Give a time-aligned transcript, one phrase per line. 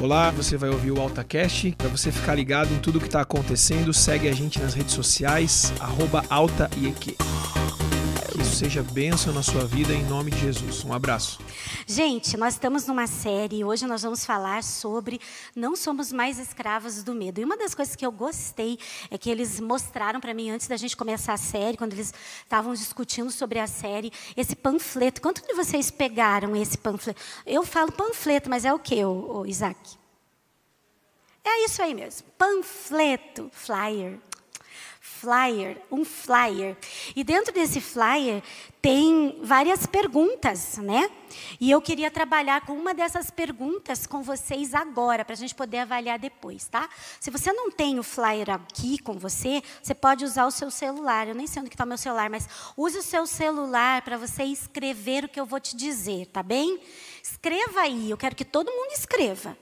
[0.00, 1.74] Olá, você vai ouvir o AltaCast.
[1.76, 5.72] Para você ficar ligado em tudo que está acontecendo, segue a gente nas redes sociais,
[5.80, 6.24] arroba
[8.58, 10.84] seja bênção na sua vida em nome de Jesus.
[10.84, 11.38] Um abraço.
[11.86, 15.20] Gente, nós estamos numa série e hoje nós vamos falar sobre
[15.54, 17.40] não somos mais escravos do medo.
[17.40, 18.76] E uma das coisas que eu gostei
[19.12, 22.12] é que eles mostraram para mim antes da gente começar a série, quando eles
[22.42, 25.20] estavam discutindo sobre a série, esse panfleto.
[25.20, 27.20] Quantos de vocês pegaram esse panfleto?
[27.46, 28.96] Eu falo panfleto, mas é o que,
[29.46, 29.78] Isaac?
[31.44, 32.26] É isso aí mesmo.
[32.36, 34.18] Panfleto, flyer
[35.20, 36.76] flyer, um flyer.
[37.14, 38.42] E dentro desse flyer
[38.80, 41.10] tem várias perguntas, né?
[41.60, 45.78] E eu queria trabalhar com uma dessas perguntas com vocês agora, para a gente poder
[45.78, 46.88] avaliar depois, tá?
[47.20, 51.28] Se você não tem o flyer aqui com você, você pode usar o seu celular.
[51.28, 54.44] Eu nem sei onde está o meu celular, mas use o seu celular para você
[54.44, 56.80] escrever o que eu vou te dizer, tá bem?
[57.22, 59.56] Escreva aí, eu quero que todo mundo escreva.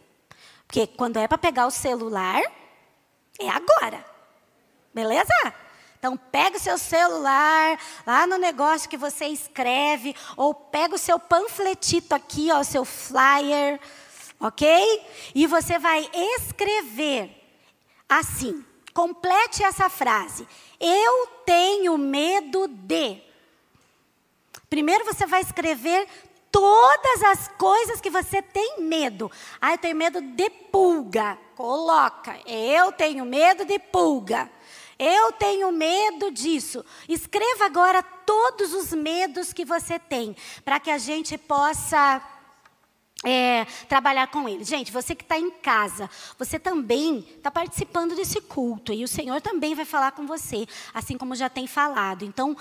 [0.66, 2.42] Porque quando é para pegar o celular,
[3.40, 4.15] é agora.
[4.96, 5.34] Beleza?
[5.98, 11.18] Então, pega o seu celular, lá no negócio que você escreve, ou pega o seu
[11.18, 13.78] panfletito aqui, ó, o seu flyer,
[14.40, 15.06] ok?
[15.34, 16.08] E você vai
[16.38, 17.30] escrever
[18.08, 18.64] assim.
[18.94, 20.48] Complete essa frase.
[20.80, 23.20] Eu tenho medo de.
[24.70, 26.08] Primeiro você vai escrever
[26.50, 29.30] todas as coisas que você tem medo.
[29.60, 31.36] Ah, eu tenho medo de pulga.
[31.54, 32.34] Coloca.
[32.46, 34.50] Eu tenho medo de pulga.
[34.98, 36.84] Eu tenho medo disso.
[37.08, 42.22] Escreva agora todos os medos que você tem, para que a gente possa
[43.24, 44.68] é, trabalhar com eles.
[44.68, 46.08] Gente, você que está em casa,
[46.38, 51.16] você também está participando desse culto e o Senhor também vai falar com você, assim
[51.16, 52.24] como já tem falado.
[52.24, 52.56] Então,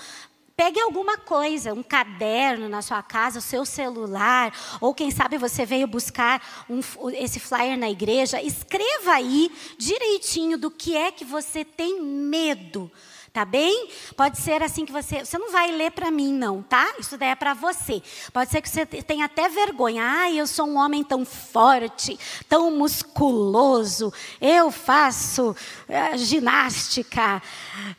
[0.56, 5.66] Pegue alguma coisa, um caderno na sua casa, o seu celular, ou quem sabe você
[5.66, 8.40] veio buscar um, esse flyer na igreja.
[8.40, 12.90] Escreva aí direitinho do que é que você tem medo.
[13.36, 13.90] Tá bem?
[14.16, 15.22] Pode ser assim que você.
[15.22, 16.94] Você não vai ler para mim, não, tá?
[16.98, 18.02] Isso daí é para você.
[18.32, 20.02] Pode ser que você tenha até vergonha.
[20.02, 24.10] Ah, eu sou um homem tão forte, tão musculoso.
[24.40, 27.42] Eu faço uh, ginástica,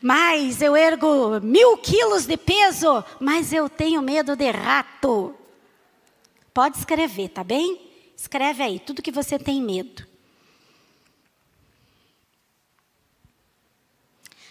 [0.02, 5.32] mas eu ergo mil quilos de peso, mas eu tenho medo de rato.
[6.52, 7.80] Pode escrever, tá bem?
[8.16, 10.04] Escreve aí tudo que você tem medo.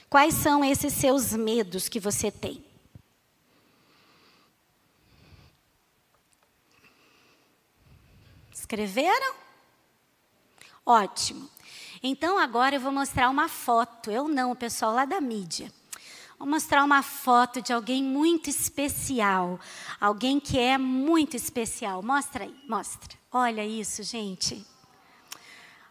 [0.10, 2.64] Quais são esses seus medos que você tem?
[8.54, 9.36] Escreveram?
[10.86, 11.50] Ótimo.
[12.02, 14.10] Então agora eu vou mostrar uma foto.
[14.10, 15.72] Eu não, o pessoal lá da mídia.
[16.40, 19.60] Vou mostrar uma foto de alguém muito especial.
[20.00, 22.04] Alguém que é muito especial.
[22.04, 23.18] Mostra aí, mostra.
[23.32, 24.66] Olha isso, gente.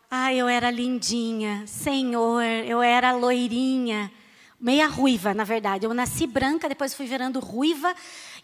[0.08, 4.12] Ah, eu era lindinha, Senhor, eu era loirinha,
[4.60, 5.84] meia ruiva, na verdade.
[5.84, 7.92] Eu nasci branca, depois fui virando ruiva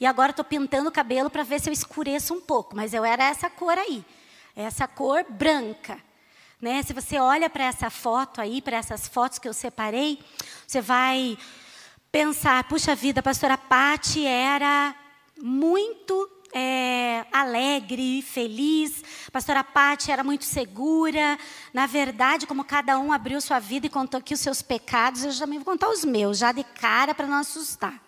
[0.01, 2.75] e agora estou pintando o cabelo para ver se eu escureço um pouco.
[2.75, 4.05] Mas eu era essa cor aí,
[4.57, 6.01] essa cor branca.
[6.61, 6.83] Né?
[6.83, 10.19] Se você olha para essa foto aí, para essas fotos que eu separei,
[10.67, 11.39] você vai
[12.11, 14.97] pensar: puxa vida, a pastora Pati era
[15.41, 19.03] muito é, alegre, feliz.
[19.27, 21.39] A pastora Pati era muito segura.
[21.73, 25.37] Na verdade, como cada um abriu sua vida e contou aqui os seus pecados, eu
[25.39, 28.01] também vou contar os meus, já de cara para não assustar.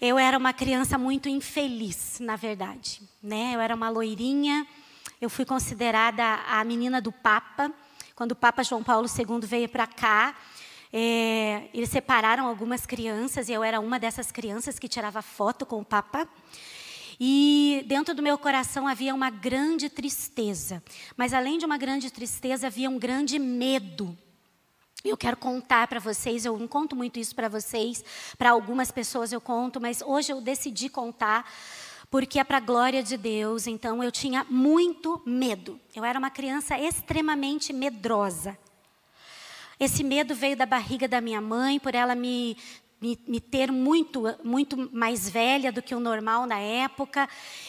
[0.00, 3.00] Eu era uma criança muito infeliz, na verdade.
[3.22, 3.52] Né?
[3.54, 4.66] Eu era uma loirinha.
[5.20, 7.72] Eu fui considerada a menina do Papa.
[8.14, 10.34] Quando o Papa João Paulo II veio para cá,
[10.92, 15.80] é, eles separaram algumas crianças e eu era uma dessas crianças que tirava foto com
[15.80, 16.28] o Papa.
[17.18, 20.82] E dentro do meu coração havia uma grande tristeza.
[21.16, 24.16] Mas além de uma grande tristeza, havia um grande medo.
[25.04, 28.02] Eu quero contar para vocês, eu não conto muito isso para vocês,
[28.38, 31.46] para algumas pessoas eu conto, mas hoje eu decidi contar
[32.10, 35.80] porque é para a glória de Deus, então eu tinha muito medo.
[35.94, 38.56] Eu era uma criança extremamente medrosa.
[39.80, 42.56] Esse medo veio da barriga da minha mãe, por ela me
[43.04, 47.28] me, me, ter muito, muito mais velha do que o normal na época,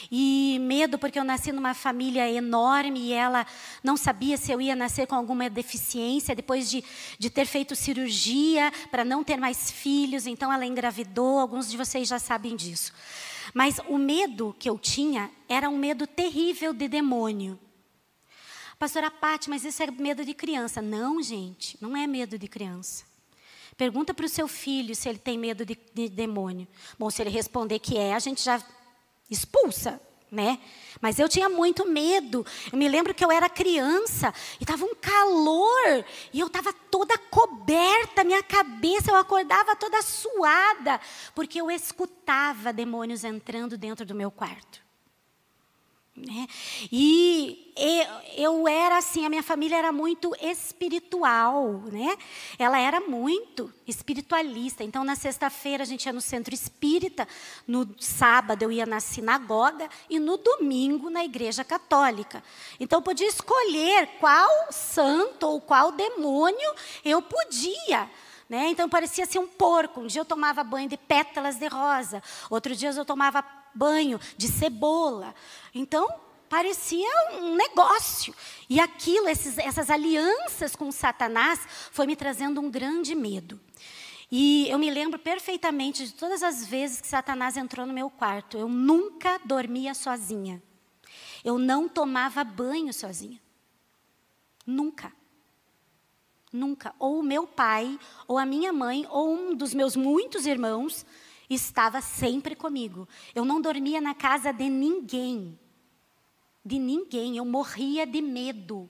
[0.09, 3.45] e medo porque eu nasci numa família enorme e ela
[3.83, 6.81] não sabia se eu ia nascer com alguma deficiência, depois de,
[7.19, 12.07] de ter feito cirurgia para não ter mais filhos, então ela engravidou, alguns de vocês
[12.07, 12.93] já sabem disso.
[13.53, 17.59] Mas o medo que eu tinha era um medo terrível de demônio.
[18.79, 20.81] Pastora Pati, mas isso é medo de criança.
[20.81, 23.14] Não, gente, não é medo de criança.
[23.77, 26.67] Pergunta para o seu filho se ele tem medo de, de demônio.
[26.97, 28.63] Bom, se ele responder que é, a gente já
[29.29, 29.99] expulsa,
[30.31, 30.59] né?
[31.01, 32.45] Mas eu tinha muito medo.
[32.71, 37.17] Eu me lembro que eu era criança e estava um calor e eu estava toda
[37.17, 40.99] coberta, minha cabeça, eu acordava toda suada,
[41.33, 44.84] porque eu escutava demônios entrando dentro do meu quarto.
[46.15, 46.47] Né?
[46.89, 47.73] E
[48.37, 52.17] eu era assim, a minha família era muito espiritual, né?
[52.57, 54.81] Ela era muito espiritualista.
[54.81, 57.27] Então, na sexta-feira a gente ia no centro espírita,
[57.67, 62.41] no sábado eu ia na sinagoga e no domingo na igreja católica.
[62.79, 66.73] Então, eu podia escolher qual santo ou qual demônio
[67.03, 68.09] eu podia.
[68.47, 68.69] Né?
[68.69, 70.01] Então parecia ser um porco.
[70.01, 73.43] Um dia eu tomava banho de pétalas de rosa, outro dia eu tomava
[73.75, 75.35] banho de cebola.
[75.73, 76.07] Então,
[76.49, 78.33] parecia um negócio.
[78.69, 81.59] E aquilo, esses, essas alianças com Satanás,
[81.91, 83.59] foi me trazendo um grande medo.
[84.31, 88.57] E eu me lembro perfeitamente de todas as vezes que Satanás entrou no meu quarto.
[88.57, 90.61] Eu nunca dormia sozinha.
[91.43, 93.39] Eu não tomava banho sozinha.
[94.65, 95.13] Nunca.
[96.51, 96.95] Nunca.
[96.97, 101.05] Ou o meu pai, ou a minha mãe, ou um dos meus muitos irmãos
[101.49, 103.07] estava sempre comigo.
[103.33, 105.59] Eu não dormia na casa de ninguém.
[106.63, 107.37] De ninguém.
[107.37, 108.89] Eu morria de medo.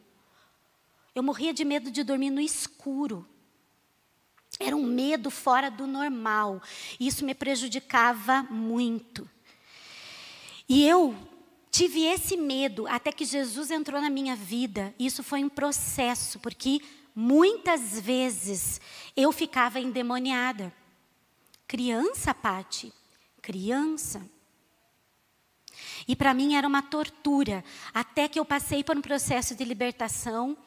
[1.14, 3.28] Eu morria de medo de dormir no escuro.
[4.60, 6.62] Era um medo fora do normal.
[7.00, 9.30] Isso me prejudicava muito.
[10.68, 11.16] E eu
[11.70, 14.96] tive esse medo até que Jesus entrou na minha vida.
[14.98, 16.82] Isso foi um processo, porque
[17.14, 18.80] muitas vezes
[19.16, 20.74] eu ficava endemoniada.
[21.68, 22.94] Criança, Pati,
[23.42, 24.22] criança.
[26.08, 27.64] E para mim era uma tortura,
[27.94, 30.58] até que eu passei por um processo de libertação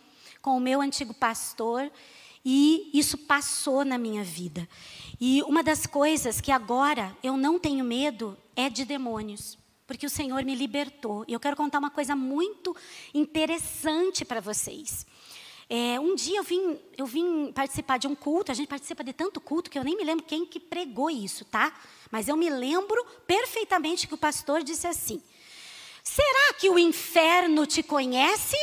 [0.43, 1.91] com o meu antigo pastor
[2.45, 4.69] e isso passou na minha vida.
[5.21, 10.11] E uma das coisas que agora eu não tenho medo é de demônios, porque o
[10.11, 11.25] Senhor me libertou.
[11.29, 12.75] E eu quero contar uma coisa muito
[13.13, 15.07] interessante para vocês.
[15.71, 19.13] É, um dia eu vim, eu vim participar de um culto, a gente participa de
[19.13, 21.79] tanto culto que eu nem me lembro quem que pregou isso, tá?
[22.11, 25.23] Mas eu me lembro perfeitamente que o pastor disse assim:
[26.03, 28.57] Será que o inferno te conhece?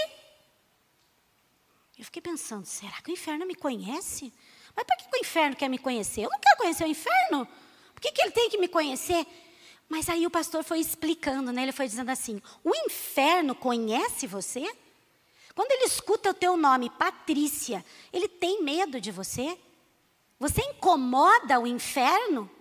[1.97, 4.33] Eu fiquei pensando, será que o inferno me conhece?
[4.75, 6.21] Mas por que o inferno quer me conhecer?
[6.21, 7.47] Eu não quero conhecer o inferno.
[7.93, 9.25] Por que, que ele tem que me conhecer?
[9.87, 11.61] Mas aí o pastor foi explicando, né?
[11.63, 14.69] Ele foi dizendo assim: o inferno conhece você?
[15.55, 19.57] Quando ele escuta o teu nome, Patrícia, ele tem medo de você?
[20.37, 22.51] Você incomoda o inferno?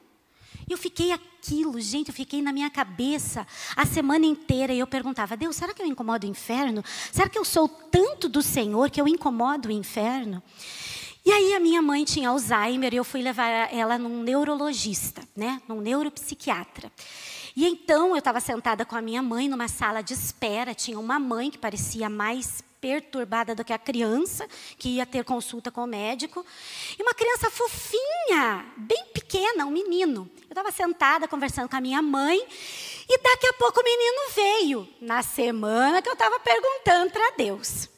[0.70, 3.46] Eu fiquei aquilo, gente, eu fiquei na minha cabeça
[3.76, 6.82] a semana inteira e eu perguntava: Deus, será que eu incomodo o inferno?
[7.12, 10.40] Será que eu sou tanto do Senhor que eu incomodo o inferno?
[11.26, 15.60] E aí a minha mãe tinha Alzheimer e eu fui levar ela num neurologista, né,
[15.66, 16.92] num neuropsiquiatra.
[17.56, 21.18] E então eu estava sentada com a minha mãe numa sala de espera, tinha uma
[21.18, 24.46] mãe que parecia mais perturbada do que a criança,
[24.76, 26.44] que ia ter consulta com o médico.
[26.98, 30.30] E uma criança fofinha, bem pequena, um menino.
[30.42, 32.38] Eu estava sentada conversando com a minha mãe,
[33.08, 37.88] e daqui a pouco o menino veio, na semana que eu estava perguntando para Deus.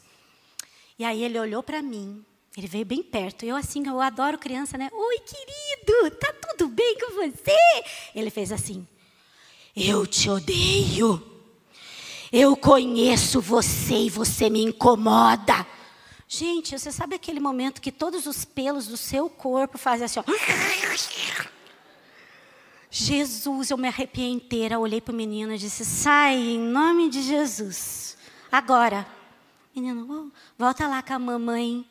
[0.97, 2.25] E aí ele olhou para mim,
[2.57, 3.45] ele veio bem perto.
[3.45, 4.89] Eu, assim, eu adoro criança, né?
[4.93, 7.59] Oi, querido, tá tudo bem com você?
[8.15, 8.87] Ele fez assim:
[9.75, 11.36] Eu te odeio.
[12.33, 15.67] Eu conheço você e você me incomoda.
[16.29, 20.25] Gente, você sabe aquele momento que todos os pelos do seu corpo fazem assim, ó.
[22.91, 27.23] Jesus, eu me arrepiei inteira, olhei para o menino e disse: sai, em nome de
[27.23, 28.17] Jesus.
[28.51, 29.07] Agora.
[29.75, 31.87] Menino, volta lá com a mamãe.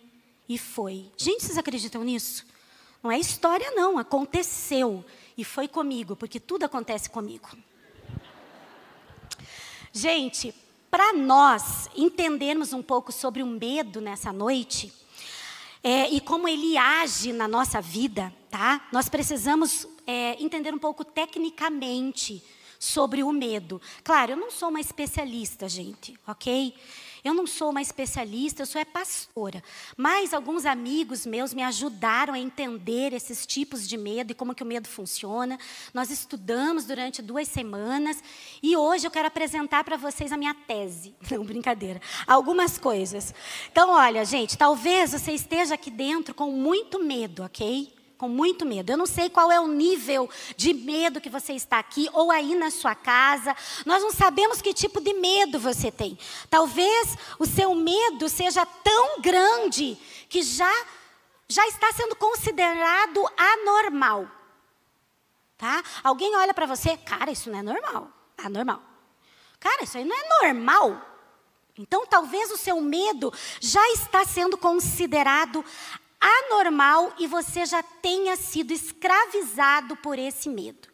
[0.49, 1.11] E foi.
[1.15, 2.45] Gente, vocês acreditam nisso?
[3.01, 3.97] Não é história, não.
[3.97, 5.05] Aconteceu.
[5.37, 7.49] E foi comigo, porque tudo acontece comigo.
[9.97, 10.53] Gente,
[10.91, 14.91] para nós entendermos um pouco sobre o medo nessa noite
[15.81, 18.85] é, e como ele age na nossa vida, tá?
[18.91, 22.43] Nós precisamos é, entender um pouco tecnicamente
[22.77, 23.81] sobre o medo.
[24.03, 26.75] Claro, eu não sou uma especialista, gente, ok?
[27.25, 29.63] Eu não sou uma especialista, eu sou é pastora.
[29.97, 34.61] Mas alguns amigos meus me ajudaram a entender esses tipos de medo e como que
[34.61, 35.57] o medo funciona.
[35.91, 38.23] Nós estudamos durante duas semanas
[38.61, 41.15] e hoje eu quero apresentar para vocês a minha tese.
[41.31, 41.99] Não, brincadeira.
[42.27, 43.33] Algumas coisas.
[43.71, 47.91] Então, olha, gente, talvez você esteja aqui dentro com muito medo, ok?
[48.17, 48.91] Com muito medo.
[48.91, 52.55] Eu não sei qual é o nível de medo que você está aqui ou aí
[52.55, 53.55] na sua casa.
[53.85, 56.17] Nós não sabemos que tipo de medo você tem.
[56.49, 59.97] Talvez o seu medo seja tão grande
[60.29, 60.71] que já
[61.47, 64.27] já está sendo considerado anormal.
[65.57, 65.83] Tá?
[66.03, 68.09] Alguém olha para você, cara, isso não é normal.
[68.37, 68.81] Anormal.
[69.59, 71.15] Cara, isso aí não é normal.
[71.77, 75.63] Então, talvez o seu medo já está sendo considerado
[76.25, 80.87] anormal e você já tenha sido escravizado por esse medo.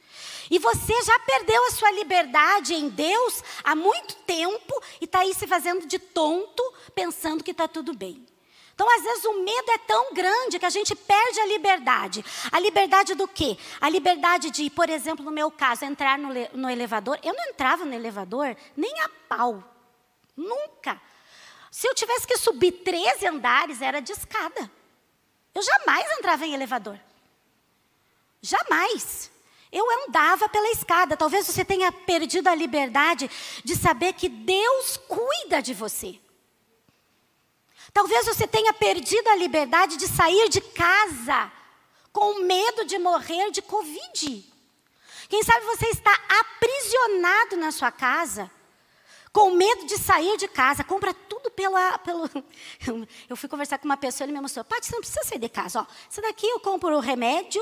[0.50, 5.34] E você já perdeu a sua liberdade em Deus há muito tempo e está aí
[5.34, 6.62] se fazendo de tonto,
[6.94, 8.26] pensando que está tudo bem.
[8.74, 12.26] Então, às vezes, o medo é tão grande que a gente perde a liberdade.
[12.52, 13.58] A liberdade do quê?
[13.80, 17.20] A liberdade de, por exemplo, no meu caso, entrar no, no elevador.
[17.24, 19.64] Eu não entrava no elevador nem a pau.
[20.36, 21.00] Nunca.
[21.70, 24.70] Se eu tivesse que subir 13 andares, era de escada.
[25.54, 27.00] Eu jamais entrava em elevador.
[28.42, 29.32] Jamais.
[29.72, 31.16] Eu andava pela escada.
[31.16, 33.30] Talvez você tenha perdido a liberdade
[33.64, 36.20] de saber que Deus cuida de você.
[37.94, 41.52] Talvez você tenha perdido a liberdade de sair de casa
[42.12, 44.52] com medo de morrer de Covid.
[45.30, 48.52] Quem sabe você está aprisionado na sua casa
[49.32, 52.30] com medo de sair de casa, compra tudo pela, pelo.
[53.30, 55.50] Eu fui conversar com uma pessoa, ele me mostrou, Paty, você não precisa sair de
[55.50, 55.86] casa, ó.
[56.10, 57.62] Isso daqui eu compro remédio,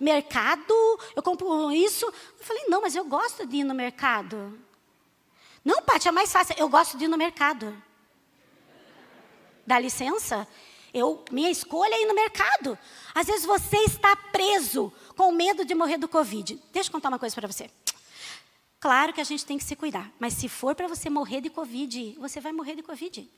[0.00, 0.74] mercado,
[1.14, 2.06] eu compro isso.
[2.06, 4.58] Eu falei, não, mas eu gosto de ir no mercado.
[5.64, 6.54] Não, Paty, é mais fácil.
[6.58, 7.76] Eu gosto de ir no mercado.
[9.66, 10.48] Dá licença?
[10.94, 12.78] Eu, minha escolha é ir no mercado.
[13.14, 16.58] Às vezes você está preso com medo de morrer do Covid.
[16.72, 17.70] Deixa eu contar uma coisa para você.
[18.80, 21.50] Claro que a gente tem que se cuidar, mas se for para você morrer de
[21.50, 23.28] Covid, você vai morrer de Covid.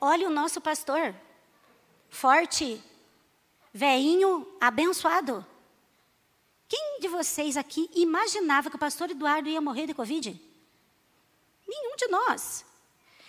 [0.00, 1.14] Olha o nosso pastor,
[2.08, 2.82] forte,
[3.72, 5.44] veinho, abençoado.
[6.66, 10.40] Quem de vocês aqui imaginava que o pastor Eduardo ia morrer de Covid?
[11.68, 12.64] Nenhum de nós.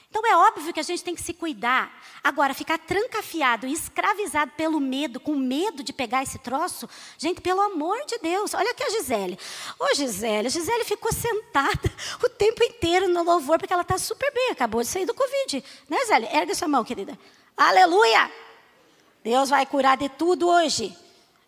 [0.09, 1.91] Então é óbvio que a gente tem que se cuidar.
[2.23, 7.61] Agora, ficar trancafiado e escravizado pelo medo, com medo de pegar esse troço, gente, pelo
[7.61, 8.53] amor de Deus.
[8.53, 9.37] Olha aqui a Gisele.
[9.79, 11.91] Ô Gisele, a Gisele ficou sentada
[12.23, 15.63] o tempo inteiro no louvor, porque ela está super bem, acabou de sair do Covid.
[15.89, 16.27] Né, Gisele?
[16.31, 17.17] Ergue sua mão, querida.
[17.57, 18.31] Aleluia!
[19.23, 20.95] Deus vai curar de tudo hoje.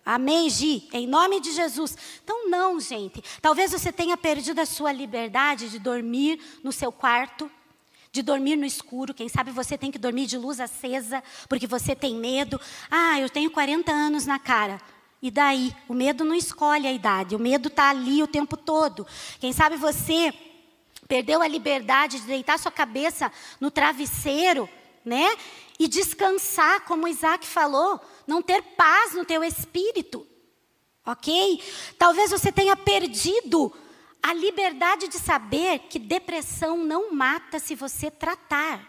[0.04, 0.88] Amém, Gi?
[0.94, 1.98] Em nome de Jesus.
[2.24, 3.22] Então, não, gente.
[3.42, 7.52] Talvez você tenha perdido a sua liberdade de dormir no seu quarto
[8.12, 9.14] de dormir no escuro.
[9.14, 12.60] Quem sabe você tem que dormir de luz acesa, porque você tem medo.
[12.90, 14.82] Ah, eu tenho 40 anos na cara.
[15.22, 15.76] E daí?
[15.88, 19.06] O medo não escolhe a idade, o medo está ali o tempo todo.
[19.40, 20.34] Quem sabe você
[21.08, 24.70] perdeu a liberdade de deitar sua cabeça no travesseiro,
[25.04, 25.36] né?
[25.80, 30.28] E descansar, como Isaac falou, não ter paz no teu espírito.
[31.06, 31.64] Ok?
[31.98, 33.74] Talvez você tenha perdido
[34.28, 38.86] a liberdade de saber que depressão não mata se você tratar.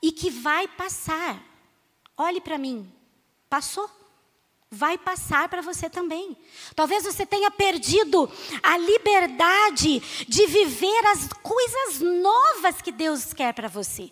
[0.00, 1.44] E que vai passar.
[2.16, 2.90] Olhe para mim,
[3.46, 3.90] passou.
[4.70, 6.34] Vai passar para você também.
[6.74, 8.26] Talvez você tenha perdido
[8.62, 14.10] a liberdade de viver as coisas novas que Deus quer para você.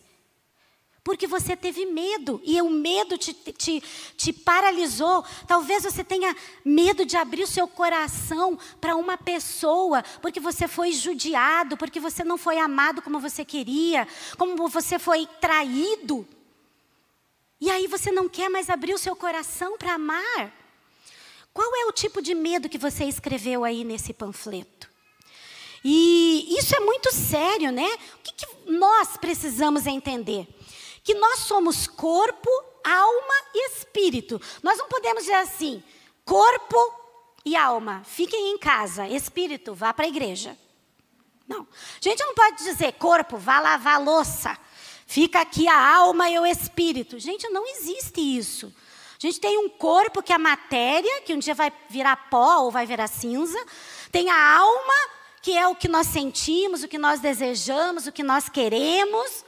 [1.10, 3.82] Porque você teve medo e o medo te, te,
[4.16, 5.24] te paralisou.
[5.44, 10.92] Talvez você tenha medo de abrir o seu coração para uma pessoa, porque você foi
[10.92, 14.06] judiado, porque você não foi amado como você queria,
[14.38, 16.24] como você foi traído.
[17.60, 20.54] E aí você não quer mais abrir o seu coração para amar.
[21.52, 24.88] Qual é o tipo de medo que você escreveu aí nesse panfleto?
[25.84, 27.98] E isso é muito sério, né?
[28.14, 30.46] O que, que nós precisamos entender?
[31.02, 32.50] Que nós somos corpo,
[32.84, 34.40] alma e espírito.
[34.62, 35.82] Nós não podemos dizer assim,
[36.24, 36.76] corpo
[37.44, 40.56] e alma, fiquem em casa, espírito, vá para a igreja.
[41.48, 41.62] Não.
[41.62, 44.56] A gente não pode dizer corpo, vá lavar louça.
[45.06, 47.18] Fica aqui a alma e o espírito.
[47.18, 48.72] Gente, não existe isso.
[49.22, 52.60] A gente tem um corpo que é a matéria, que um dia vai virar pó
[52.60, 53.58] ou vai virar cinza.
[54.12, 54.94] Tem a alma,
[55.42, 59.44] que é o que nós sentimos, o que nós desejamos, o que nós queremos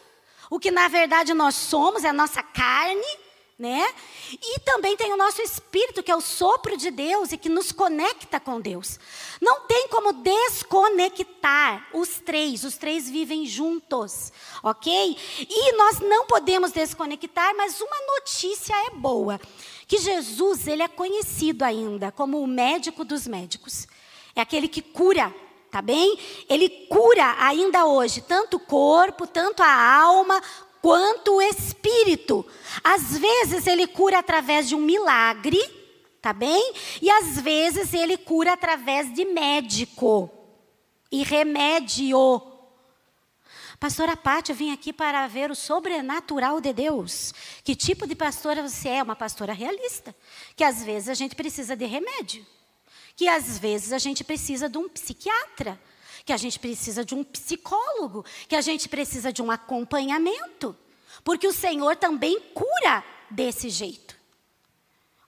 [0.52, 3.18] o que na verdade nós somos, é a nossa carne,
[3.58, 3.88] né?
[4.32, 7.72] E também tem o nosso espírito, que é o sopro de Deus e que nos
[7.72, 9.00] conecta com Deus.
[9.40, 14.30] Não tem como desconectar os três, os três vivem juntos,
[14.62, 15.16] ok?
[15.38, 19.40] E nós não podemos desconectar, mas uma notícia é boa:
[19.88, 23.88] que Jesus, ele é conhecido ainda como o médico dos médicos.
[24.36, 25.34] É aquele que cura
[25.72, 26.18] tá bem?
[26.50, 30.38] Ele cura ainda hoje tanto o corpo, tanto a alma,
[30.82, 32.44] quanto o espírito.
[32.84, 35.58] Às vezes ele cura através de um milagre,
[36.20, 36.74] tá bem?
[37.00, 40.30] E às vezes ele cura através de médico
[41.10, 42.42] e remédio.
[43.80, 47.32] Pastora Pátia, eu vim aqui para ver o sobrenatural de Deus.
[47.64, 49.02] Que tipo de pastora você é?
[49.02, 50.14] Uma pastora realista.
[50.54, 52.46] Que às vezes a gente precisa de remédio.
[53.16, 55.80] Que às vezes a gente precisa de um psiquiatra,
[56.24, 60.76] que a gente precisa de um psicólogo, que a gente precisa de um acompanhamento,
[61.24, 64.16] porque o Senhor também cura desse jeito.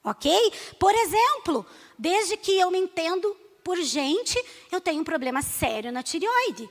[0.02, 0.30] Ok?
[0.78, 1.66] Por exemplo,
[1.98, 4.38] desde que eu me entendo por gente,
[4.70, 6.68] eu tenho um problema sério na tireoide.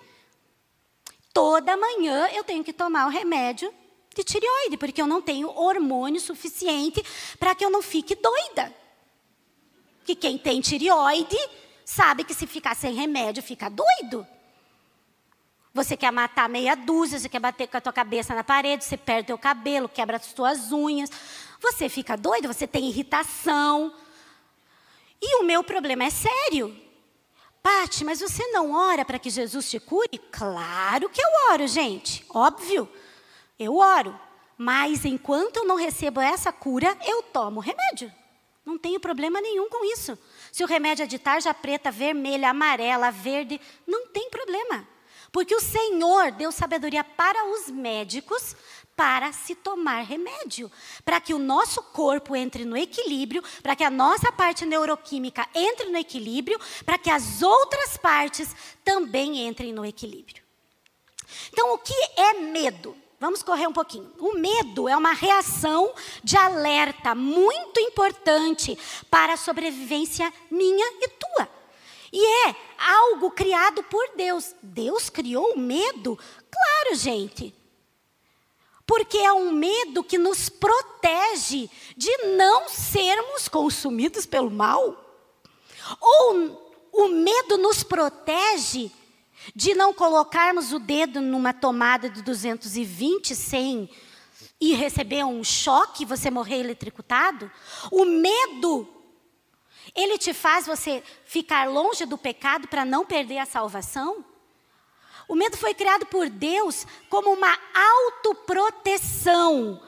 [1.34, 3.74] Toda manhã eu tenho que tomar o remédio
[4.14, 7.04] de tireoide, porque eu não tenho hormônio suficiente
[7.40, 8.83] para que eu não fique doida.
[10.06, 11.38] Que quem tem tireoide
[11.86, 14.26] sabe que se ficar sem remédio fica doido.
[15.74, 18.96] Você quer matar meia dúzia, você quer bater com a tua cabeça na parede, você
[18.96, 21.10] perde o cabelo, quebra as suas unhas.
[21.60, 23.92] Você fica doido, você tem irritação.
[25.20, 26.80] E o meu problema é sério.
[27.64, 30.20] Pati, mas você não ora para que Jesus te cure?
[30.32, 32.24] Claro que eu oro, gente.
[32.30, 32.88] Óbvio.
[33.58, 34.20] Eu oro.
[34.58, 38.14] Mas enquanto eu não recebo essa cura, eu tomo remédio.
[38.66, 40.18] Não tenho problema nenhum com isso.
[40.52, 44.88] Se o remédio é de tarja preta, vermelha, amarela, verde, não tem problema.
[45.32, 48.56] Porque o Senhor deu sabedoria para os médicos
[48.96, 50.72] para se tomar remédio,
[51.04, 55.90] para que o nosso corpo entre no equilíbrio, para que a nossa parte neuroquímica entre
[55.90, 60.44] no equilíbrio, para que as outras partes também entrem no equilíbrio.
[61.52, 62.96] Então, o que é medo?
[63.24, 64.12] Vamos correr um pouquinho.
[64.20, 68.78] O medo é uma reação de alerta muito importante
[69.10, 71.50] para a sobrevivência minha e tua.
[72.12, 74.54] E é algo criado por Deus.
[74.62, 76.20] Deus criou o medo?
[76.52, 77.56] Claro, gente.
[78.86, 85.02] Porque é um medo que nos protege de não sermos consumidos pelo mal.
[86.02, 88.92] Ou o medo nos protege
[89.56, 93.90] de não colocarmos o dedo numa tomada de 220 sem
[94.60, 97.52] e receber um choque, você morrer eletricutado.
[97.92, 98.88] O medo,
[99.94, 104.24] ele te faz você ficar longe do pecado para não perder a salvação.
[105.28, 109.82] O medo foi criado por Deus como uma autoproteção,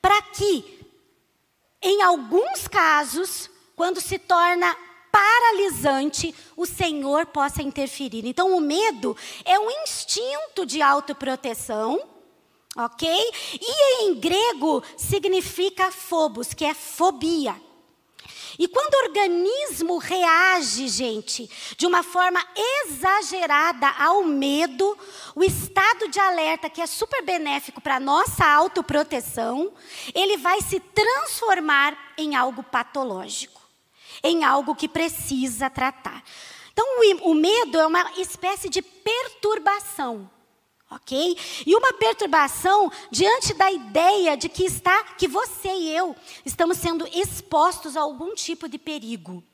[0.00, 0.86] para que,
[1.82, 4.76] em alguns casos, quando se torna
[5.10, 8.26] paralisante, o Senhor possa interferir.
[8.26, 12.00] Então, o medo é um instinto de autoproteção,
[12.76, 13.08] ok?
[13.60, 17.54] E em grego significa phobos, que é fobia.
[18.58, 24.98] E quando o organismo reage, gente, de uma forma exagerada ao medo,
[25.34, 29.72] o estado de alerta, que é super benéfico para a nossa autoproteção,
[30.14, 33.59] ele vai se transformar em algo patológico
[34.22, 36.22] em algo que precisa tratar.
[36.72, 36.86] Então,
[37.22, 40.30] o, medo é uma espécie de perturbação.
[40.90, 41.36] Ok?
[41.64, 47.06] E uma perturbação diante da ideia de que está, que você e eu estamos sendo
[47.12, 49.44] expostos a algum tipo de perigo,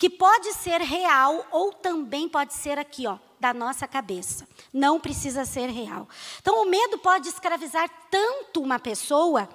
[0.00, 4.48] que pode ser real ou também pode ser aqui, ó, da nossa cabeça.
[4.72, 6.08] Não precisa ser real.
[6.40, 9.46] Então, o medo pode escravizar tanto uma pessoa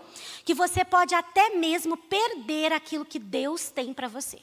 [0.45, 4.39] que você pode até mesmo perder aquilo que Deus tem para você.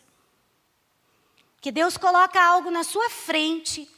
[1.60, 3.88] Que Deus coloca algo na sua frente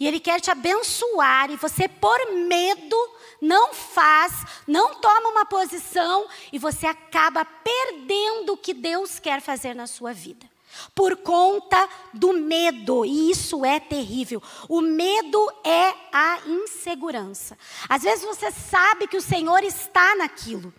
[0.00, 2.96] e Ele quer te abençoar e você, por medo,
[3.40, 4.32] não faz,
[4.66, 10.12] não toma uma posição e você acaba perdendo o que Deus quer fazer na sua
[10.12, 10.50] vida.
[10.94, 14.42] Por conta do medo, e isso é terrível.
[14.68, 17.58] O medo é a insegurança.
[17.88, 20.72] Às vezes você sabe que o Senhor está naquilo,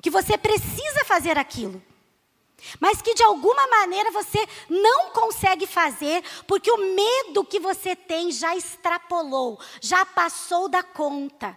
[0.00, 1.82] que você precisa fazer aquilo
[2.78, 8.30] mas que de alguma maneira você não consegue fazer, porque o medo que você tem
[8.30, 11.56] já extrapolou, já passou da conta.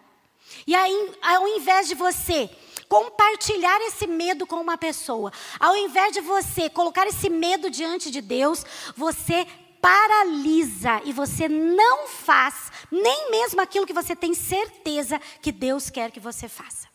[0.65, 2.49] E aí, ao invés de você
[2.87, 8.21] compartilhar esse medo com uma pessoa, ao invés de você colocar esse medo diante de
[8.21, 9.45] Deus, você
[9.81, 16.11] paralisa e você não faz nem mesmo aquilo que você tem certeza que Deus quer
[16.11, 16.87] que você faça.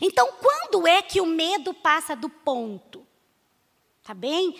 [0.00, 3.04] Então, quando é que o medo passa do ponto?
[4.04, 4.56] Tá bem?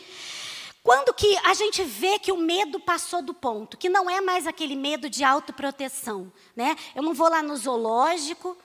[0.83, 4.47] Quando que a gente vê que o medo passou do ponto, que não é mais
[4.47, 6.77] aquele medo de autoproteção, né?
[6.95, 8.57] Eu não vou lá no zoológico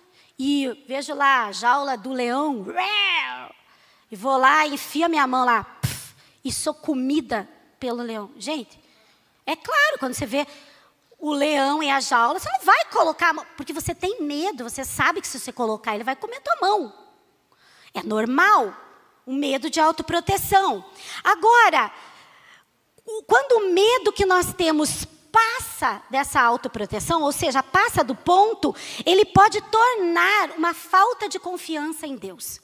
[0.44, 2.66] e vejo lá a jaula do leão,
[4.10, 5.80] e vou lá e enfio a minha mão lá,
[6.44, 7.48] e sou comida
[7.80, 8.32] pelo leão.
[8.38, 8.80] Gente,
[9.46, 10.48] é claro, quando você vê
[11.20, 15.22] o leão e a jaula, você não vai colocar, porque você tem medo, você sabe
[15.22, 16.92] que se você colocar, ele vai comer tua mão.
[17.94, 18.76] É normal,
[19.28, 20.84] um medo de autoproteção.
[21.24, 21.94] Agora,
[23.28, 29.26] quando o medo que nós temos passa dessa autoproteção, ou seja, passa do ponto, ele
[29.26, 32.60] pode tornar uma falta de confiança em Deus,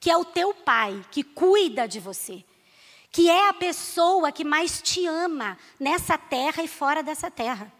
[0.00, 2.44] que é o teu pai, que cuida de você,
[3.10, 7.72] que é a pessoa que mais te ama nessa terra e fora dessa terra.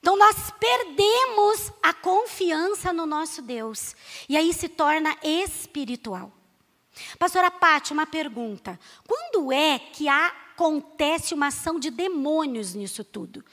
[0.00, 3.96] Então nós perdemos a confiança no nosso Deus.
[4.28, 6.32] E aí se torna espiritual.
[7.18, 8.78] Pastora Pati, uma pergunta.
[9.06, 10.08] Quando é que
[10.58, 13.44] acontece uma ação de demônios nisso tudo?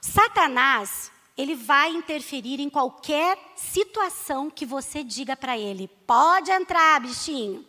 [0.00, 7.64] Satanás, ele vai interferir em qualquer situação que você diga para ele: pode entrar, bichinho.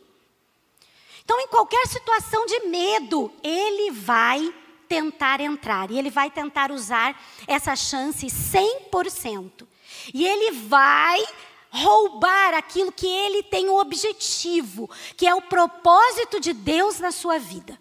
[1.24, 4.54] Então, em qualquer situação de medo, ele vai
[4.88, 9.68] tentar entrar e ele vai tentar usar essa chance 100%.
[10.14, 11.24] E ele vai
[11.70, 17.38] roubar aquilo que ele tem o objetivo, que é o propósito de Deus na sua
[17.38, 17.81] vida.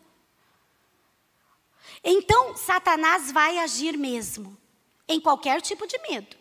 [2.03, 4.57] Então, Satanás vai agir mesmo,
[5.07, 6.37] em qualquer tipo de medo.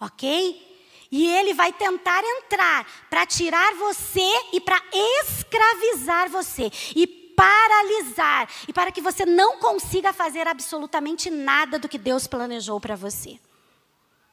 [0.00, 0.72] Ok?
[1.10, 6.70] E ele vai tentar entrar para tirar você e para escravizar você.
[6.96, 7.06] E
[7.36, 12.96] paralisar e para que você não consiga fazer absolutamente nada do que Deus planejou para
[12.96, 13.38] você.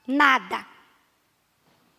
[0.08, 0.66] Nada.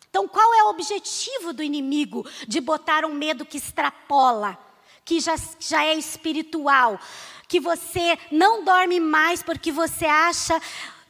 [0.09, 4.59] Então, qual é o objetivo do inimigo de botar um medo que extrapola,
[5.05, 7.01] que já, já é espiritual,
[7.53, 10.59] que você não dorme mais porque você acha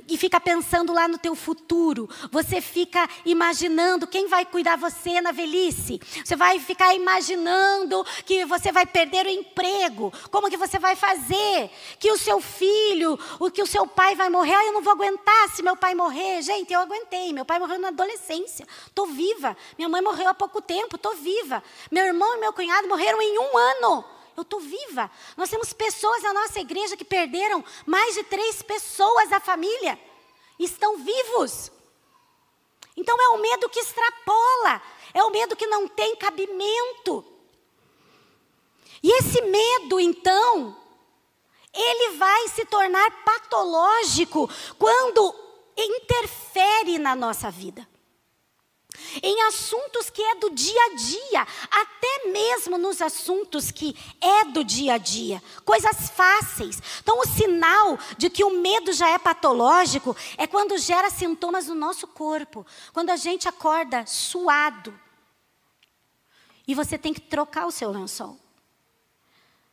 [0.08, 2.10] e fica pensando lá no teu futuro.
[2.32, 6.00] Você fica imaginando quem vai cuidar você na velhice.
[6.24, 10.12] Você vai ficar imaginando que você vai perder o emprego.
[10.32, 11.70] Como que você vai fazer?
[12.00, 14.54] Que o seu filho, o que o seu pai vai morrer.
[14.56, 16.42] Ah, eu não vou aguentar se meu pai morrer.
[16.42, 17.32] Gente, eu aguentei.
[17.32, 18.66] Meu pai morreu na adolescência.
[18.84, 19.56] Estou viva.
[19.78, 20.96] Minha mãe morreu há pouco tempo.
[20.96, 21.62] Estou viva.
[21.88, 24.21] Meu irmão e meu cunhado morreram em um ano.
[24.36, 25.10] Eu estou viva.
[25.36, 29.98] Nós temos pessoas na nossa igreja que perderam mais de três pessoas da família.
[30.58, 31.70] Estão vivos.
[32.96, 34.82] Então é o medo que extrapola.
[35.14, 37.24] É o medo que não tem cabimento.
[39.02, 40.76] E esse medo, então,
[41.74, 45.34] ele vai se tornar patológico quando
[45.76, 47.86] interfere na nossa vida
[49.22, 54.64] em assuntos que é do dia a dia, até mesmo nos assuntos que é do
[54.64, 56.80] dia a dia, coisas fáceis.
[57.00, 61.74] Então, o sinal de que o medo já é patológico é quando gera sintomas no
[61.74, 64.98] nosso corpo, quando a gente acorda suado
[66.66, 68.38] e você tem que trocar o seu lençol.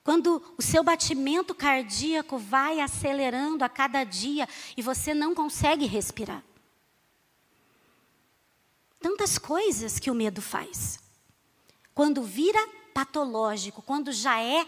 [0.04, 6.44] Quando o seu batimento cardíaco vai acelerando a cada dia e você não consegue respirar
[9.00, 11.00] tantas coisas que o medo faz.
[11.94, 12.60] Quando vira
[12.94, 14.66] patológico, quando já é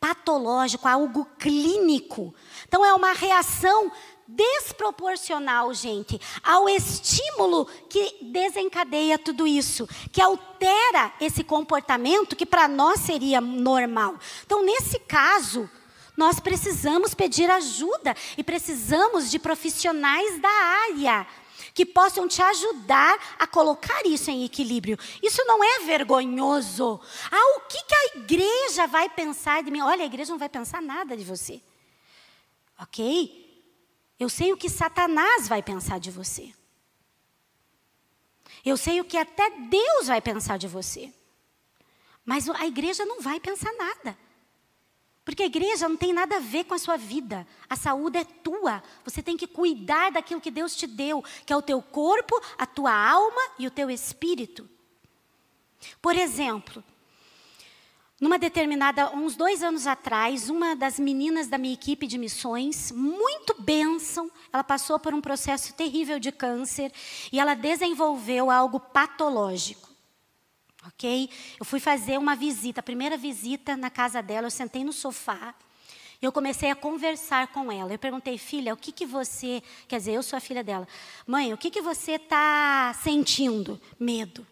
[0.00, 2.34] patológico, algo clínico.
[2.66, 3.90] Então é uma reação
[4.26, 13.00] desproporcional, gente, ao estímulo que desencadeia tudo isso, que altera esse comportamento que para nós
[13.00, 14.16] seria normal.
[14.44, 15.68] Então, nesse caso,
[16.16, 20.48] nós precisamos pedir ajuda e precisamos de profissionais da
[20.90, 21.26] área
[21.74, 24.96] que possam te ajudar a colocar isso em equilíbrio.
[25.20, 27.00] Isso não é vergonhoso.
[27.30, 29.80] Ah, o que, que a igreja vai pensar de mim?
[29.80, 31.60] Olha, a igreja não vai pensar nada de você.
[32.80, 33.42] Ok?
[34.18, 36.54] Eu sei o que Satanás vai pensar de você.
[38.64, 41.12] Eu sei o que até Deus vai pensar de você.
[42.24, 44.16] Mas a igreja não vai pensar nada.
[45.24, 47.46] Porque a igreja não tem nada a ver com a sua vida.
[47.68, 48.82] A saúde é tua.
[49.04, 52.66] Você tem que cuidar daquilo que Deus te deu, que é o teu corpo, a
[52.66, 54.68] tua alma e o teu espírito.
[56.02, 56.84] Por exemplo,
[58.20, 63.54] numa determinada, uns dois anos atrás, uma das meninas da minha equipe de missões, muito
[63.58, 66.92] bênção, ela passou por um processo terrível de câncer
[67.32, 69.93] e ela desenvolveu algo patológico
[70.86, 71.28] ok?
[71.58, 75.54] Eu fui fazer uma visita, a primeira visita na casa dela, eu sentei no sofá
[76.20, 77.92] e eu comecei a conversar com ela.
[77.92, 80.86] Eu perguntei, filha, o que, que você, quer dizer, eu sou a filha dela,
[81.26, 83.80] mãe, o que, que você está sentindo?
[83.98, 84.46] Medo.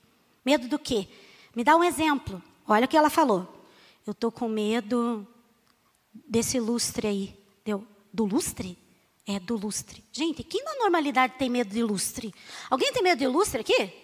[0.45, 1.09] Medo do quê?
[1.55, 2.43] Me dá um exemplo.
[2.67, 3.67] Olha o que ela falou.
[4.07, 5.27] Eu estou com medo
[6.29, 7.39] desse lustre aí.
[7.65, 8.77] Deu, do lustre?
[9.27, 10.05] É, do lustre.
[10.11, 12.35] Gente, quem na normalidade tem medo de lustre?
[12.69, 14.02] Alguém tem medo de lustre aqui?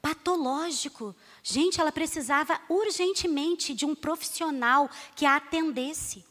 [0.00, 1.14] Patológico.
[1.42, 6.24] Gente, ela precisava urgentemente de um profissional que a atendesse.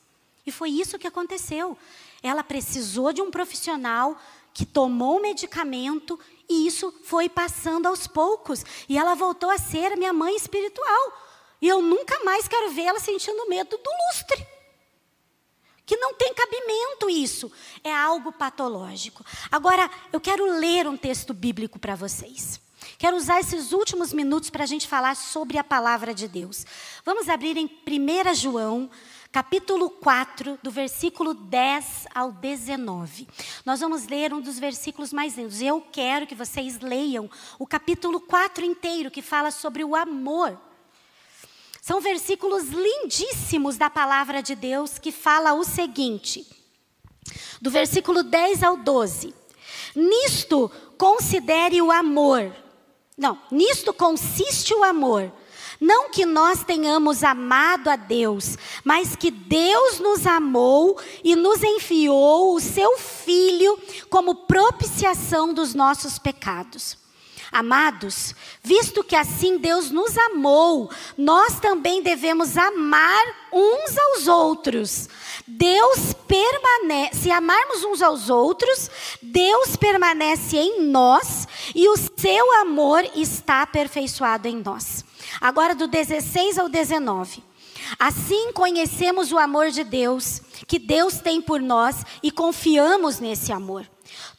[0.46, 1.78] E foi isso que aconteceu.
[2.24, 4.20] Ela precisou de um profissional
[4.54, 8.64] que tomou o medicamento e isso foi passando aos poucos.
[8.88, 11.26] E ela voltou a ser minha mãe espiritual.
[11.62, 14.48] E eu nunca mais quero vê-la sentindo medo do lustre.
[15.86, 17.52] Que não tem cabimento isso.
[17.84, 19.26] É algo patológico.
[19.52, 22.60] Agora, eu quero ler um texto bíblico para vocês.
[22.98, 26.66] Quero usar esses últimos minutos para a gente falar sobre a palavra de Deus.
[27.06, 28.90] Vamos abrir em 1 João,
[29.32, 33.28] capítulo 4, do versículo 10 ao 19.
[33.66, 35.62] Nós vamos ler um dos versículos mais lindos.
[35.62, 40.60] Eu quero que vocês leiam o capítulo 4 inteiro, que fala sobre o amor.
[41.82, 46.46] São versículos lindíssimos da palavra de Deus que fala o seguinte:
[47.62, 49.34] do versículo 10 ao 12.
[49.96, 52.54] Nisto considere o amor.
[53.18, 55.32] Não, nisto consiste o amor.
[55.80, 62.56] Não que nós tenhamos amado a Deus, mas que Deus nos amou e nos enviou
[62.56, 66.98] o seu Filho como propiciação dos nossos pecados.
[67.52, 75.10] Amados, visto que assim Deus nos amou, nós também devemos amar uns aos outros.
[75.48, 78.90] Deus permanece, se amarmos uns aos outros,
[79.22, 85.06] Deus permanece em nós e o seu amor está aperfeiçoado em nós.
[85.40, 87.44] Agora, do 16 ao 19.
[87.98, 93.90] Assim conhecemos o amor de Deus, que Deus tem por nós e confiamos nesse amor.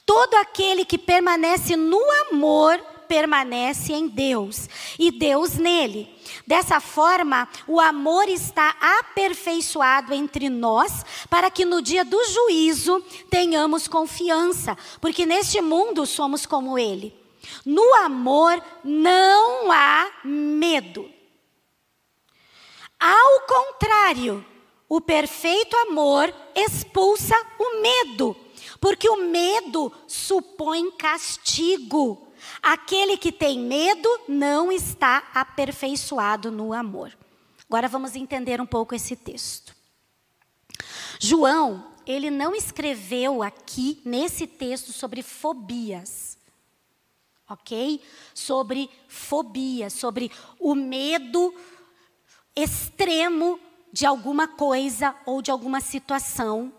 [0.04, 4.68] Todo aquele que permanece no amor permanece em Deus
[4.98, 6.08] e Deus nele.
[6.46, 13.88] Dessa forma, o amor está aperfeiçoado entre nós, para que no dia do juízo tenhamos
[13.88, 17.14] confiança, porque neste mundo somos como ele.
[17.64, 21.10] No amor não há medo.
[23.00, 24.44] Ao contrário,
[24.88, 28.36] o perfeito amor expulsa o medo,
[28.80, 32.27] porque o medo supõe castigo.
[32.62, 37.16] Aquele que tem medo não está aperfeiçoado no amor.
[37.68, 39.76] Agora vamos entender um pouco esse texto.
[41.20, 46.38] João, ele não escreveu aqui nesse texto sobre fobias.
[47.48, 48.00] OK?
[48.34, 51.54] Sobre fobia, sobre o medo
[52.54, 53.58] extremo
[53.92, 56.72] de alguma coisa ou de alguma situação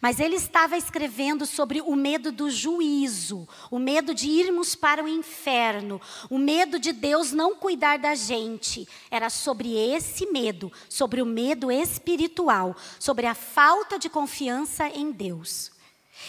[0.00, 5.08] mas ele estava escrevendo sobre o medo do juízo, o medo de irmos para o
[5.08, 6.00] inferno,
[6.30, 8.88] o medo de Deus não cuidar da gente.
[9.10, 15.70] Era sobre esse medo, sobre o medo espiritual, sobre a falta de confiança em Deus.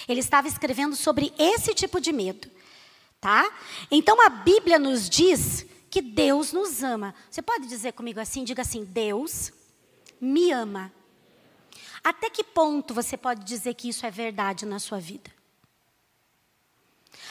[0.08, 2.49] Ele estava escrevendo sobre esse tipo de medo,
[3.21, 3.49] tá?
[3.91, 7.13] Então a Bíblia nos diz que Deus nos ama.
[7.30, 8.43] Você pode dizer comigo assim?
[8.43, 9.54] Diga assim: Deus
[10.19, 10.91] me ama.
[12.04, 15.32] Até que ponto você pode dizer que isso é verdade na sua vida?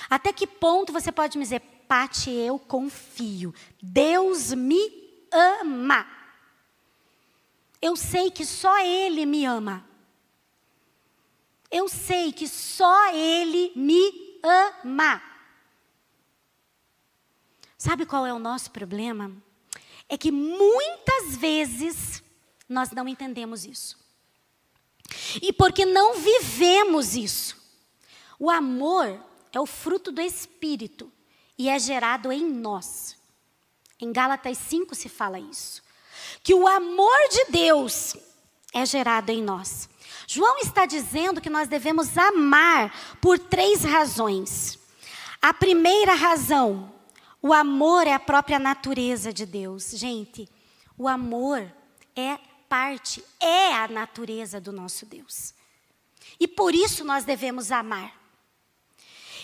[0.09, 4.81] Até que ponto você pode me dizer, Pati, eu confio, Deus me
[5.31, 6.07] ama.
[7.81, 9.85] Eu sei que só Ele me ama.
[11.71, 15.21] Eu sei que só Ele me ama.
[17.77, 19.33] Sabe qual é o nosso problema?
[20.09, 22.23] É que muitas vezes
[22.69, 24.02] nós não entendemos isso.
[25.41, 27.57] E porque não vivemos isso.
[28.39, 29.21] O amor
[29.53, 31.11] é o fruto do Espírito
[31.59, 33.17] e é gerado em nós.
[34.01, 35.83] Em Gálatas 5 se fala isso.
[36.43, 38.17] Que o amor de Deus
[38.73, 39.89] é gerado em nós.
[40.27, 44.79] João está dizendo que nós devemos amar por três razões.
[45.41, 46.93] A primeira razão,
[47.41, 49.91] o amor é a própria natureza de Deus.
[49.91, 50.49] Gente,
[50.97, 51.71] o amor
[52.17, 52.39] é
[52.73, 55.53] parte, é a natureza do nosso Deus.
[56.41, 58.19] E por isso nós devemos amar.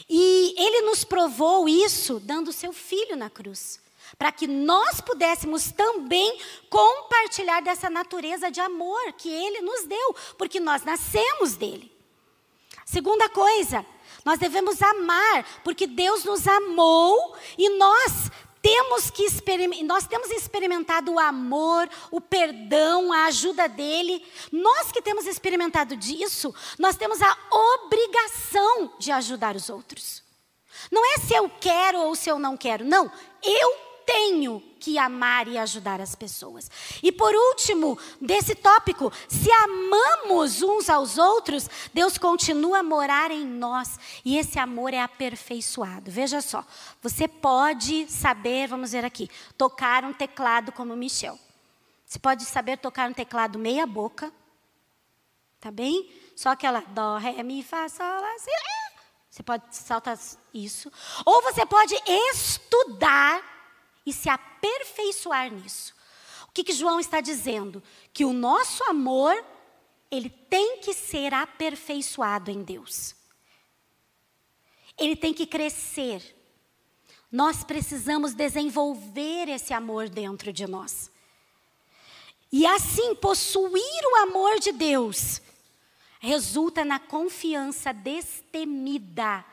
[0.08, 3.80] E ele nos provou isso dando seu filho na cruz,
[4.16, 10.58] para que nós pudéssemos também compartilhar dessa natureza de amor que ele nos deu, porque
[10.58, 11.92] nós nascemos dele.
[12.86, 13.84] Segunda coisa,
[14.24, 18.30] nós devemos amar, porque Deus nos amou e nós
[18.62, 19.26] temos que
[19.84, 24.24] nós temos experimentado o amor, o perdão, a ajuda dele.
[24.52, 30.22] Nós que temos experimentado disso, nós temos a obrigação de ajudar os outros.
[30.90, 33.10] Não é se eu quero ou se eu não quero, não.
[33.42, 36.70] Eu tenho que amar e ajudar as pessoas.
[37.02, 43.44] E por último, desse tópico, se amamos uns aos outros, Deus continua a morar em
[43.44, 46.10] nós e esse amor é aperfeiçoado.
[46.10, 46.64] Veja só,
[47.02, 51.38] você pode saber, vamos ver aqui, tocar um teclado como Michel.
[52.06, 54.32] Você pode saber tocar um teclado meia boca,
[55.60, 56.10] tá bem?
[56.34, 58.50] Só aquela dó, ré, mi, fá, sol, lá, si,
[59.28, 60.18] Você pode saltar
[60.54, 60.90] isso.
[61.26, 63.57] Ou você pode estudar
[64.08, 65.94] e se aperfeiçoar nisso.
[66.48, 67.82] O que, que João está dizendo?
[68.12, 69.44] Que o nosso amor,
[70.10, 73.14] ele tem que ser aperfeiçoado em Deus.
[74.96, 76.34] Ele tem que crescer.
[77.30, 81.10] Nós precisamos desenvolver esse amor dentro de nós.
[82.50, 85.42] E assim, possuir o amor de Deus
[86.18, 89.44] resulta na confiança destemida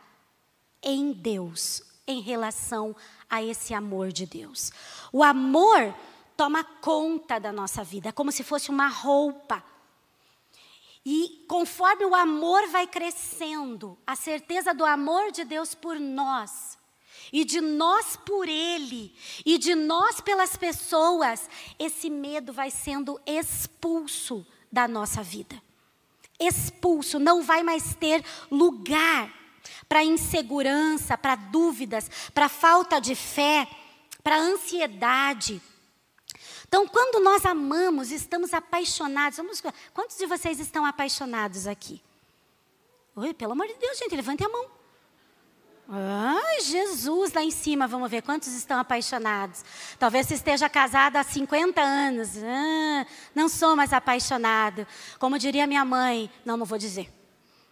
[0.82, 2.96] em Deus, em relação
[3.36, 4.72] a esse amor de Deus.
[5.12, 5.94] O amor
[6.36, 9.64] toma conta da nossa vida, como se fosse uma roupa.
[11.06, 16.78] E conforme o amor vai crescendo, a certeza do amor de Deus por nós,
[17.32, 24.46] e de nós por Ele, e de nós pelas pessoas, esse medo vai sendo expulso
[24.72, 25.62] da nossa vida.
[26.40, 29.45] Expulso, não vai mais ter lugar
[29.88, 33.68] para insegurança, para dúvidas, para falta de fé,
[34.24, 35.62] para ansiedade.
[36.68, 39.38] Então, quando nós amamos, estamos apaixonados.
[39.38, 39.62] Vamos,
[39.94, 42.02] quantos de vocês estão apaixonados aqui?
[43.16, 44.66] Oi, pelo amor de Deus, gente, levante a mão.
[45.88, 49.64] Ai, Jesus, lá em cima, vamos ver quantos estão apaixonados.
[50.00, 52.32] Talvez você esteja casado há 50 anos.
[52.44, 54.86] Ah, não sou mais apaixonado.
[55.20, 57.14] Como diria minha mãe, não, não vou dizer.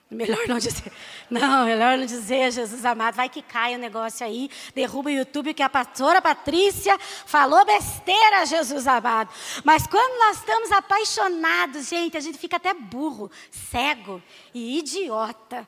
[0.10, 0.92] Melhor não dizer.
[1.30, 3.16] Não, melhor não dizer, Jesus amado.
[3.16, 8.46] Vai que cai o negócio aí, derruba o YouTube que a pastora Patrícia falou besteira,
[8.46, 9.34] Jesus amado.
[9.64, 14.22] Mas quando nós estamos apaixonados, gente, a gente fica até burro, cego
[14.54, 15.68] e idiota.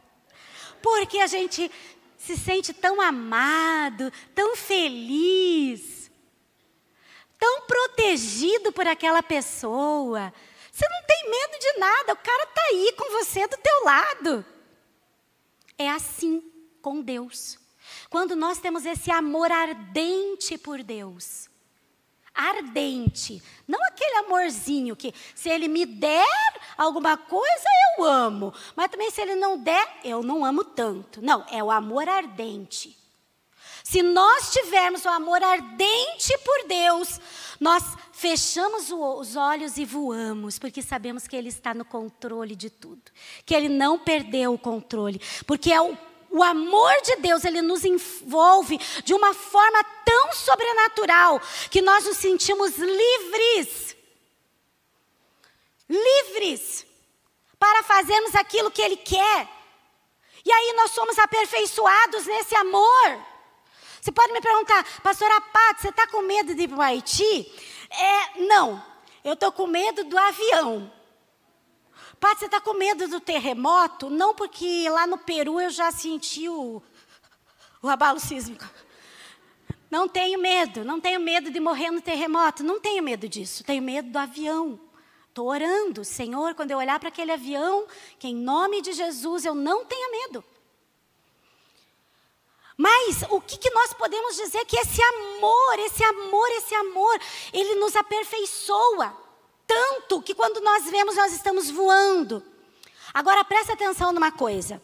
[0.82, 1.72] Porque a gente
[2.18, 6.12] se sente tão amado, tão feliz,
[7.40, 10.34] tão protegido por aquela pessoa.
[10.72, 11.45] Você não tem medo
[11.78, 14.46] nada, o cara está aí com você do teu lado.
[15.78, 16.42] É assim
[16.82, 17.60] com Deus.
[18.10, 21.50] Quando nós temos esse amor ardente por Deus,
[22.34, 26.26] ardente, não aquele amorzinho que se ele me der
[26.78, 27.66] alguma coisa
[27.98, 31.22] eu amo, mas também se ele não der eu não amo tanto.
[31.22, 33.05] Não, é o amor ardente.
[33.86, 37.22] Se nós tivermos o amor ardente por Deus,
[37.60, 43.04] nós fechamos os olhos e voamos, porque sabemos que Ele está no controle de tudo,
[43.46, 45.96] que Ele não perdeu o controle, porque é o,
[46.32, 52.18] o amor de Deus, Ele nos envolve de uma forma tão sobrenatural, que nós nos
[52.18, 53.96] sentimos livres.
[55.88, 56.88] Livres
[57.60, 59.48] para fazermos aquilo que Ele quer.
[60.44, 63.35] E aí nós somos aperfeiçoados nesse amor.
[64.06, 67.52] Você pode me perguntar, pastora Paty, você está com medo de ir para o Haiti?
[67.90, 68.80] É, não,
[69.24, 70.94] eu estou com medo do avião.
[72.20, 74.08] Paty, você está com medo do terremoto?
[74.12, 76.84] Não, porque lá no Peru eu já senti o,
[77.82, 78.70] o abalo sísmico.
[79.90, 83.82] Não tenho medo, não tenho medo de morrer no terremoto, não tenho medo disso, tenho
[83.82, 84.80] medo do avião.
[85.30, 87.88] Estou orando, Senhor, quando eu olhar para aquele avião,
[88.20, 90.44] que em nome de Jesus eu não tenha medo.
[92.78, 94.66] Mas o que, que nós podemos dizer?
[94.66, 97.20] Que esse amor, esse amor, esse amor,
[97.54, 99.16] ele nos aperfeiçoa.
[99.66, 102.44] Tanto que quando nós vemos, nós estamos voando.
[103.14, 104.82] Agora presta atenção numa coisa.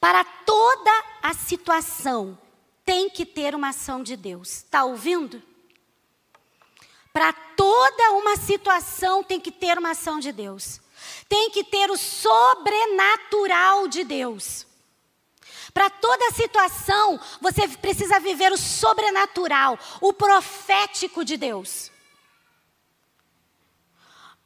[0.00, 2.38] Para toda a situação,
[2.84, 4.58] tem que ter uma ação de Deus.
[4.58, 5.42] Está ouvindo?
[7.12, 10.80] Para toda uma situação, tem que ter uma ação de Deus.
[11.28, 14.66] Tem que ter o sobrenatural de Deus.
[15.76, 21.92] Para toda situação, você precisa viver o sobrenatural, o profético de Deus.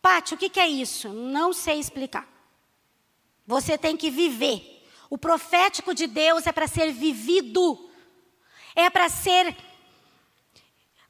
[0.02, 1.10] Pátio, o que, que é isso?
[1.10, 2.26] Não sei explicar.
[3.46, 4.84] Você tem que viver.
[5.08, 7.88] O profético de Deus é para ser vivido,
[8.74, 9.56] é para ser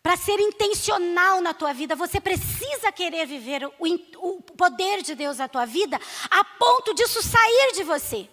[0.02, 3.72] para ser intencional na tua vida, você precisa querer viver o,
[4.18, 5.98] o, poder de Deus na tua vida,
[6.30, 8.28] a ponto disso sair de você.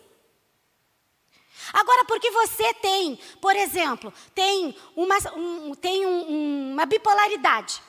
[1.73, 7.81] Agora, porque você tem, por exemplo, tem uma, um, tem um, uma bipolaridade.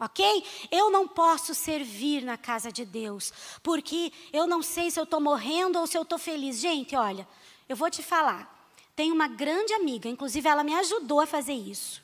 [0.00, 0.44] Ok?
[0.70, 5.20] Eu não posso servir na casa de Deus, porque eu não sei se eu estou
[5.20, 6.58] morrendo ou se eu estou feliz.
[6.58, 7.26] Gente, olha,
[7.68, 8.54] eu vou te falar.
[8.94, 12.02] Tem uma grande amiga, inclusive ela me ajudou a fazer isso,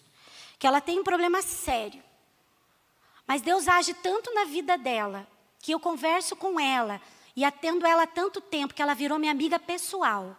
[0.58, 2.02] que ela tem um problema sério.
[3.26, 5.26] Mas Deus age tanto na vida dela,
[5.60, 7.00] que eu converso com ela
[7.34, 10.36] e atendo ela tanto tempo que ela virou minha amiga pessoal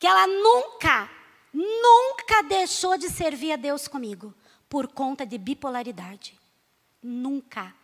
[0.00, 1.10] que ela nunca,
[1.52, 4.34] nunca deixou de servir a Deus comigo
[4.66, 6.40] por conta de bipolaridade.
[7.02, 7.74] Nunca.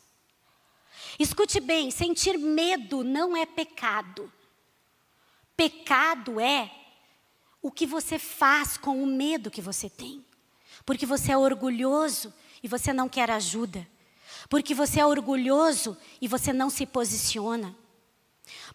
[1.21, 4.31] Escute bem: sentir medo não é pecado.
[5.55, 6.71] Pecado é
[7.61, 10.25] o que você faz com o medo que você tem.
[10.83, 13.87] Porque você é orgulhoso e você não quer ajuda.
[14.49, 17.75] Porque você é orgulhoso e você não se posiciona.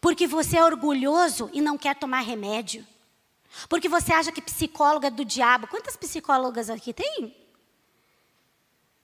[0.01, 2.87] Porque você é orgulhoso e não quer tomar remédio.
[3.69, 5.67] Porque você acha que psicóloga é do diabo.
[5.67, 7.37] Quantas psicólogas aqui tem?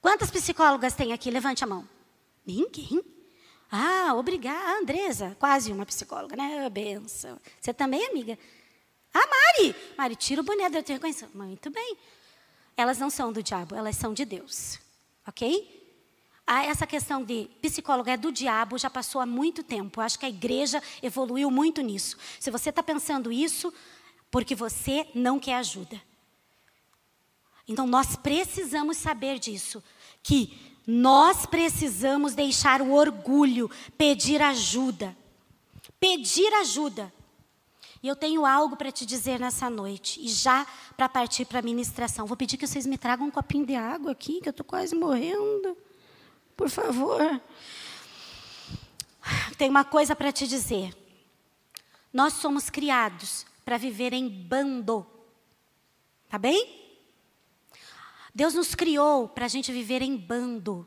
[0.00, 1.28] Quantas psicólogas tem aqui?
[1.28, 1.88] Levante a mão.
[2.46, 3.11] Ninguém.
[3.74, 6.68] Ah, obrigada, Andresa, quase uma psicóloga, né?
[6.68, 7.40] Benção.
[7.58, 8.38] Você também, amiga?
[9.14, 9.74] Ah, Mari!
[9.96, 11.34] Mari, tira o boné da tua reconhecimento.
[11.34, 11.96] Muito bem.
[12.76, 14.78] Elas não são do diabo, elas são de Deus.
[15.26, 15.80] Ok?
[16.46, 20.02] Ah, essa questão de psicóloga é do diabo já passou há muito tempo.
[20.02, 22.18] acho que a igreja evoluiu muito nisso.
[22.38, 23.72] Se você está pensando isso,
[24.30, 25.98] porque você não quer ajuda.
[27.66, 29.82] Então nós precisamos saber disso,
[30.22, 35.16] que nós precisamos deixar o orgulho, pedir ajuda.
[36.00, 37.12] Pedir ajuda.
[38.02, 40.66] E eu tenho algo para te dizer nessa noite, e já
[40.96, 42.26] para partir para a ministração.
[42.26, 44.94] Vou pedir que vocês me tragam um copinho de água aqui, que eu estou quase
[44.96, 45.76] morrendo.
[46.56, 47.40] Por favor.
[49.56, 50.96] Tenho uma coisa para te dizer.
[52.12, 55.06] Nós somos criados para viver em bando.
[56.28, 56.81] Tá bem?
[58.34, 60.86] Deus nos criou para a gente viver em bando.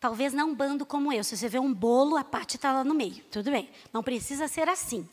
[0.00, 1.22] Talvez não bando como eu.
[1.22, 3.22] Se você vê um bolo, a parte está lá no meio.
[3.30, 3.70] Tudo bem.
[3.92, 5.08] Não precisa ser assim.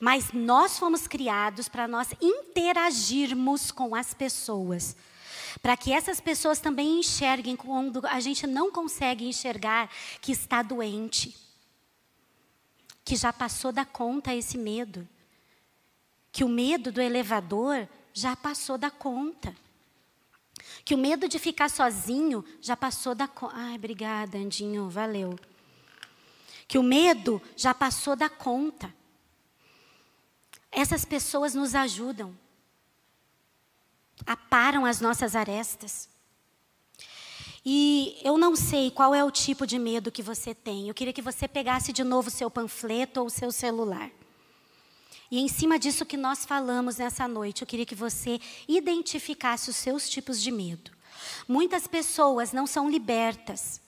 [0.00, 4.96] Mas nós fomos criados para nós interagirmos com as pessoas.
[5.60, 9.90] Para que essas pessoas também enxerguem quando a gente não consegue enxergar
[10.22, 11.36] que está doente.
[13.04, 15.06] Que já passou da conta esse medo
[16.38, 19.54] que o medo do elevador já passou da conta.
[20.88, 23.54] Que o medo de ficar sozinho já passou da conta.
[23.54, 25.38] Ai, obrigada, Andinho, valeu.
[26.66, 28.90] Que o medo já passou da conta.
[30.72, 32.34] Essas pessoas nos ajudam.
[34.24, 36.08] Aparam as nossas arestas.
[37.62, 40.88] E eu não sei qual é o tipo de medo que você tem.
[40.88, 44.10] Eu queria que você pegasse de novo o seu panfleto ou o seu celular.
[45.30, 49.76] E em cima disso que nós falamos nessa noite, eu queria que você identificasse os
[49.76, 50.90] seus tipos de medo.
[51.46, 53.80] Muitas pessoas não são libertas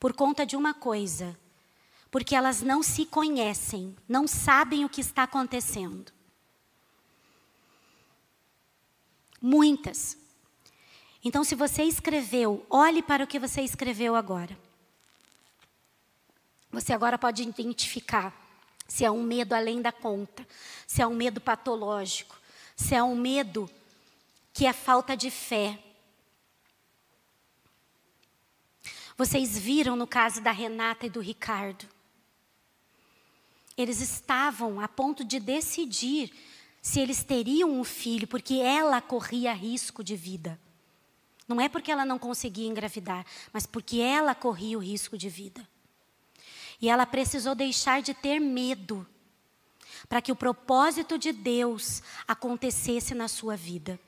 [0.00, 1.38] por conta de uma coisa,
[2.10, 6.12] porque elas não se conhecem, não sabem o que está acontecendo.
[9.40, 10.16] Muitas.
[11.22, 14.58] Então, se você escreveu, olhe para o que você escreveu agora.
[16.70, 18.43] Você agora pode identificar
[18.86, 20.46] se é um medo além da conta,
[20.86, 22.38] se é um medo patológico,
[22.76, 23.70] se é um medo
[24.52, 25.78] que é falta de fé.
[29.16, 31.86] Vocês viram no caso da Renata e do Ricardo.
[33.76, 36.32] Eles estavam a ponto de decidir
[36.80, 40.60] se eles teriam um filho, porque ela corria risco de vida.
[41.48, 45.66] Não é porque ela não conseguia engravidar, mas porque ela corria o risco de vida.
[46.80, 49.06] E ela precisou deixar de ter medo
[50.08, 53.98] para que o propósito de Deus acontecesse na sua vida.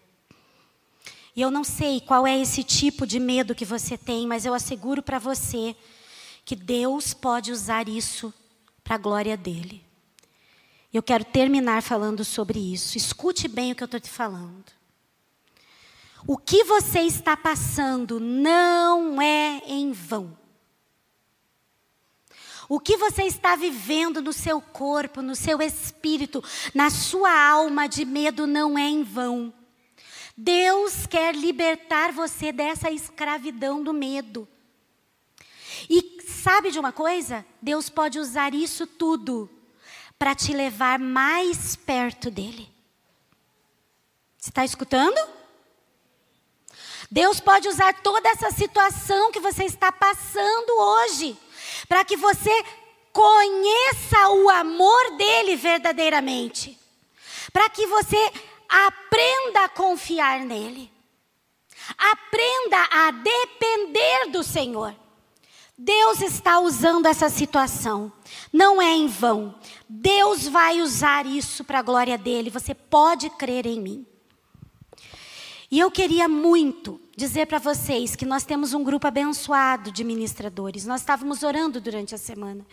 [1.35, 4.55] E eu não sei qual é esse tipo de medo que você tem, mas eu
[4.55, 5.77] asseguro para você
[6.45, 8.33] que Deus pode usar isso
[8.83, 9.85] para a glória dele.
[10.93, 12.97] Eu quero terminar falando sobre isso.
[12.97, 14.65] Escute bem o que eu estou te falando.
[16.27, 20.37] O que você está passando não é em vão.
[22.69, 26.43] O que você está vivendo no seu corpo, no seu espírito,
[26.75, 29.53] na sua alma de medo não é em vão.
[30.37, 34.49] Deus quer libertar você dessa escravidão do medo.
[35.89, 37.47] E sabe de uma coisa?
[37.63, 39.49] Deus pode usar isso tudo
[40.19, 42.69] para te levar mais perto dEle.
[44.37, 45.19] Você está escutando?
[47.11, 51.39] Deus pode usar toda essa situação que você está passando hoje
[51.89, 52.65] para que você
[53.13, 56.79] conheça o amor dele verdadeiramente,
[57.53, 58.33] para que você
[58.69, 60.91] aprenda a confiar nele,
[61.97, 64.95] aprenda a depender do Senhor.
[65.79, 68.11] Deus está usando essa situação.
[68.51, 69.55] Não é em vão.
[69.87, 72.49] Deus vai usar isso para a glória dele.
[72.49, 74.07] Você pode crer em mim.
[75.71, 80.87] E eu queria muito dizer para vocês que nós temos um grupo abençoado de ministradores.
[80.87, 82.65] Nós estávamos orando durante a semana.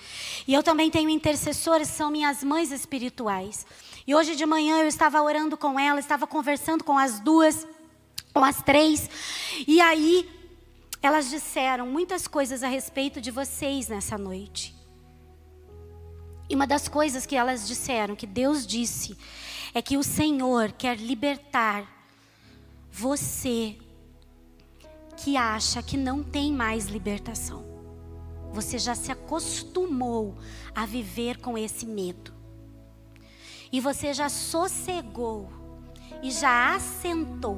[0.48, 3.66] E eu também tenho intercessores, são minhas mães espirituais.
[4.06, 7.66] E hoje de manhã eu estava orando com ela, estava conversando com as duas,
[8.32, 9.10] com as três.
[9.68, 10.30] E aí
[11.02, 14.76] elas disseram muitas coisas a respeito de vocês nessa noite.
[16.48, 19.18] E uma das coisas que elas disseram, que Deus disse,
[19.74, 21.93] é que o Senhor quer libertar
[22.96, 23.76] você
[25.18, 27.66] que acha que não tem mais libertação.
[28.52, 30.38] Você já se acostumou
[30.76, 32.32] a viver com esse medo.
[33.72, 35.50] E você já sossegou
[36.22, 37.58] e já assentou.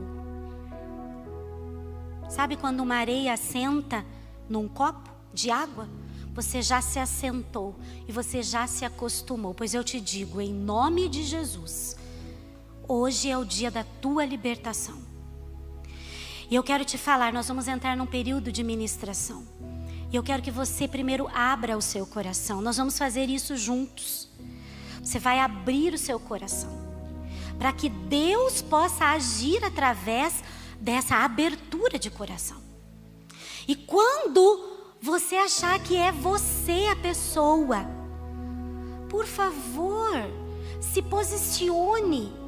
[2.29, 4.05] Sabe quando uma areia assenta
[4.47, 5.89] num copo de água?
[6.33, 7.75] Você já se assentou
[8.07, 9.53] e você já se acostumou.
[9.53, 11.97] Pois eu te digo, em nome de Jesus,
[12.87, 15.04] hoje é o dia da tua libertação.
[16.49, 19.43] E eu quero te falar, nós vamos entrar num período de ministração.
[20.11, 22.61] E eu quero que você primeiro abra o seu coração.
[22.61, 24.29] Nós vamos fazer isso juntos.
[25.01, 26.71] Você vai abrir o seu coração.
[27.57, 30.43] Para que Deus possa agir através
[30.79, 32.57] dessa abertura de coração.
[33.67, 37.85] E quando você achar que é você a pessoa,
[39.09, 40.13] por favor,
[40.79, 42.44] se posicione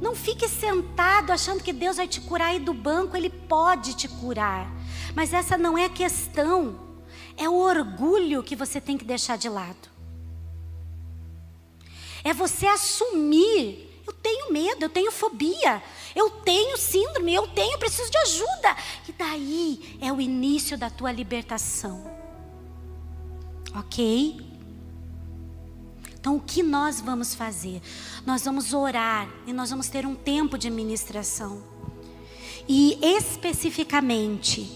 [0.00, 4.08] não fique sentado achando que Deus vai te curar aí do banco, Ele pode te
[4.08, 4.70] curar.
[5.14, 6.80] Mas essa não é a questão.
[7.36, 9.90] É o orgulho que você tem que deixar de lado.
[12.24, 13.88] É você assumir.
[14.06, 15.80] Eu tenho medo, eu tenho fobia,
[16.16, 18.76] eu tenho síndrome, eu tenho, preciso de ajuda.
[19.08, 22.10] E daí é o início da tua libertação.
[23.74, 24.49] Ok?
[26.20, 27.80] Então, o que nós vamos fazer?
[28.26, 31.62] Nós vamos orar e nós vamos ter um tempo de ministração.
[32.68, 34.70] E especificamente,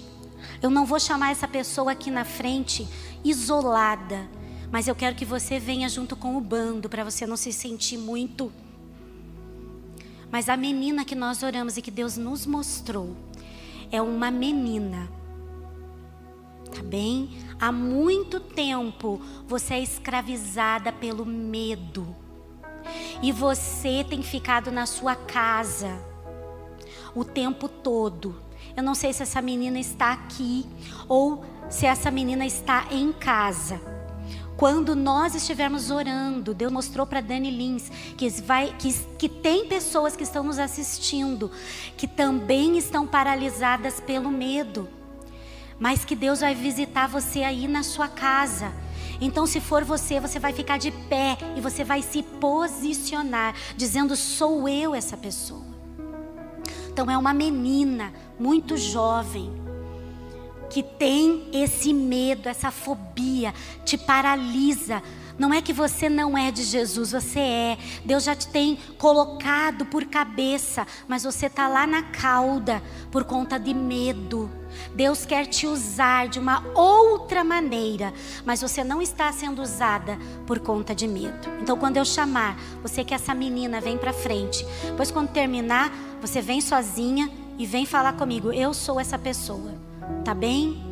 [0.62, 2.88] eu não vou chamar essa pessoa aqui na frente
[3.22, 4.26] isolada,
[4.72, 7.98] mas eu quero que você venha junto com o bando para você não se sentir
[7.98, 8.50] muito.
[10.32, 13.14] Mas a menina que nós oramos e que Deus nos mostrou
[13.92, 15.10] é uma menina
[16.74, 17.30] Tá bem?
[17.60, 22.14] Há muito tempo você é escravizada pelo medo.
[23.22, 25.96] E você tem ficado na sua casa
[27.14, 28.34] o tempo todo.
[28.76, 30.66] Eu não sei se essa menina está aqui
[31.08, 33.80] ou se essa menina está em casa.
[34.56, 40.16] Quando nós estivermos orando, Deus mostrou para Dani Lins que, vai, que, que tem pessoas
[40.16, 41.50] que estão nos assistindo
[41.96, 44.88] que também estão paralisadas pelo medo
[45.84, 48.72] mas que Deus vai visitar você aí na sua casa.
[49.20, 54.16] Então, se for você, você vai ficar de pé e você vai se posicionar, dizendo:
[54.16, 55.66] Sou eu essa pessoa.
[56.90, 59.52] Então, é uma menina muito jovem
[60.70, 63.52] que tem esse medo, essa fobia,
[63.84, 65.02] te paralisa
[65.36, 67.78] não é que você não é de Jesus, você é.
[68.04, 72.80] Deus já te tem colocado por cabeça, mas você está lá na cauda
[73.10, 74.48] por conta de medo.
[74.94, 78.12] Deus quer te usar de uma outra maneira,
[78.44, 81.48] mas você não está sendo usada por conta de medo.
[81.60, 84.66] Então, quando eu chamar, você que essa menina vem para frente.
[84.84, 88.52] Depois, quando terminar, você vem sozinha e vem falar comigo.
[88.52, 89.72] Eu sou essa pessoa,
[90.24, 90.82] tá bem?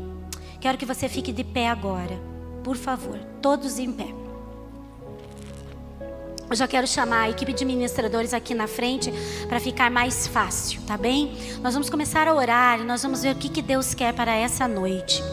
[0.61, 2.21] Quero que você fique de pé agora,
[2.63, 4.22] por favor, todos em pé.
[6.53, 9.11] Eu já quero chamar a equipe de ministradores aqui na frente
[9.49, 11.35] para ficar mais fácil, tá bem?
[11.63, 14.37] Nós vamos começar a orar e nós vamos ver o que, que Deus quer para
[14.37, 15.25] essa noite.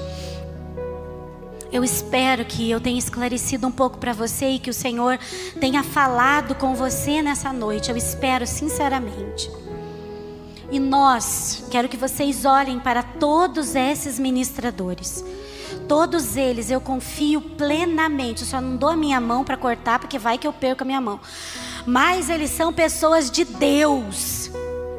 [1.74, 5.20] Eu espero que eu tenha esclarecido um pouco para você e que o Senhor
[5.60, 7.92] tenha falado com você nessa noite.
[7.92, 9.52] Eu espero sinceramente.
[10.72, 15.22] E nós, quero que vocês olhem para todos esses ministradores.
[15.90, 18.44] Todos eles eu confio plenamente.
[18.44, 20.86] Eu só não dou a minha mão para cortar, porque vai que eu perco a
[20.86, 21.20] minha mão.
[21.84, 24.52] Mas eles são pessoas de Deus,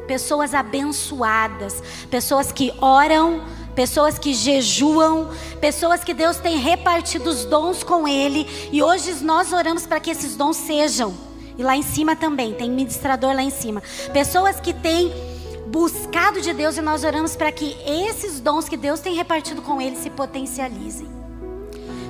[0.05, 3.41] pessoas abençoadas, pessoas que oram,
[3.73, 5.29] pessoas que jejuam,
[5.61, 8.45] pessoas que Deus tem repartido os dons com Ele.
[8.69, 11.13] E hoje nós oramos para que esses dons sejam.
[11.57, 13.81] E lá em cima também, tem ministrador lá em cima.
[14.11, 15.30] Pessoas que têm
[15.71, 19.81] buscado de Deus e nós oramos para que esses dons que Deus tem repartido com
[19.81, 21.07] eles se potencializem.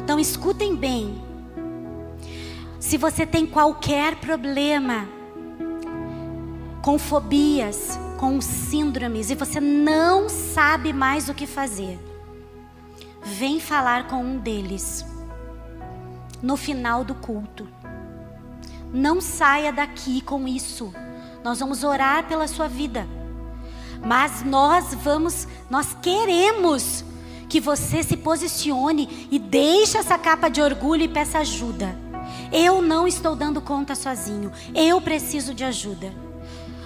[0.03, 1.22] Então escutem bem.
[2.80, 5.07] Se você tem qualquer problema
[6.82, 11.99] com fobias, com síndromes e você não sabe mais o que fazer,
[13.24, 15.05] vem falar com um deles
[16.41, 17.68] no final do culto.
[18.91, 20.91] Não saia daqui com isso.
[21.43, 23.07] Nós vamos orar pela sua vida.
[24.04, 27.06] Mas nós vamos, nós queremos
[27.47, 31.97] que você se posicione e deixe essa capa de orgulho e peça ajuda.
[32.52, 34.52] Eu não estou dando conta sozinho.
[34.74, 36.12] Eu preciso de ajuda.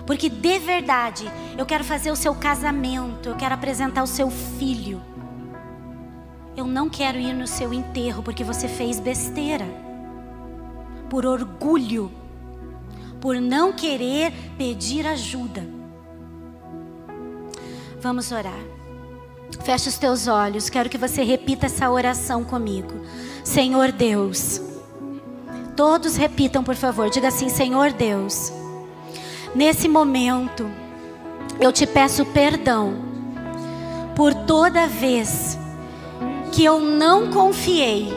[0.06, 5.02] Porque de verdade, eu quero fazer o seu casamento, eu quero apresentar o seu filho.
[6.56, 9.66] Eu não quero ir no seu enterro porque você fez besteira.
[11.10, 12.12] Por orgulho,
[13.20, 15.75] por não querer pedir ajuda.
[18.06, 18.64] Vamos orar.
[19.64, 23.02] Feche os teus olhos, quero que você repita essa oração comigo.
[23.44, 24.62] Senhor Deus,
[25.76, 28.54] todos repitam, por favor, diga assim: Senhor Deus,
[29.56, 30.70] nesse momento,
[31.60, 32.94] eu te peço perdão
[34.16, 35.58] por toda vez
[36.52, 38.08] que eu não confiei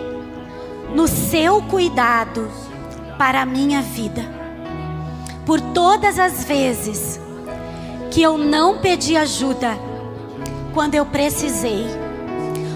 [0.95, 2.47] no seu cuidado
[3.17, 4.21] para a minha vida.
[5.47, 7.19] Por todas as vezes
[8.11, 9.79] que eu não pedi ajuda
[10.73, 11.87] quando eu precisei.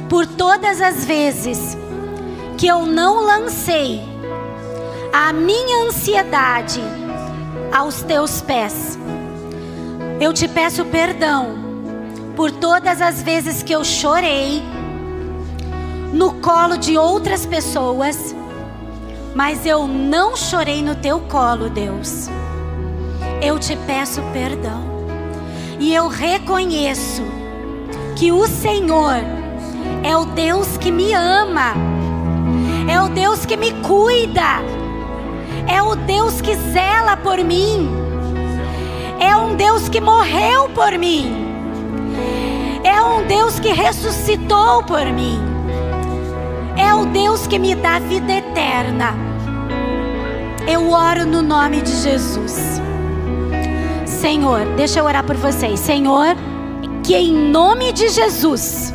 [0.08, 1.76] Por todas as vezes
[2.58, 4.00] que eu não lancei
[5.12, 6.80] a minha ansiedade
[7.72, 8.98] aos teus pés.
[10.20, 11.56] Eu te peço perdão
[12.36, 14.62] por todas as vezes que eu chorei
[16.12, 18.34] no colo de outras pessoas,
[19.34, 22.28] mas eu não chorei no teu colo, Deus.
[23.40, 24.91] Eu te peço perdão.
[25.82, 27.22] E eu reconheço
[28.14, 29.16] que o Senhor
[30.04, 31.74] é o Deus que me ama,
[32.88, 34.62] é o Deus que me cuida,
[35.66, 37.90] é o Deus que zela por mim,
[39.18, 41.34] é um Deus que morreu por mim,
[42.84, 45.52] é um Deus que ressuscitou por mim
[46.76, 49.14] é o Deus que me dá vida eterna.
[50.66, 52.80] Eu oro no nome de Jesus.
[54.22, 55.80] Senhor, deixa eu orar por vocês.
[55.80, 56.36] Senhor,
[57.02, 58.94] que em nome de Jesus,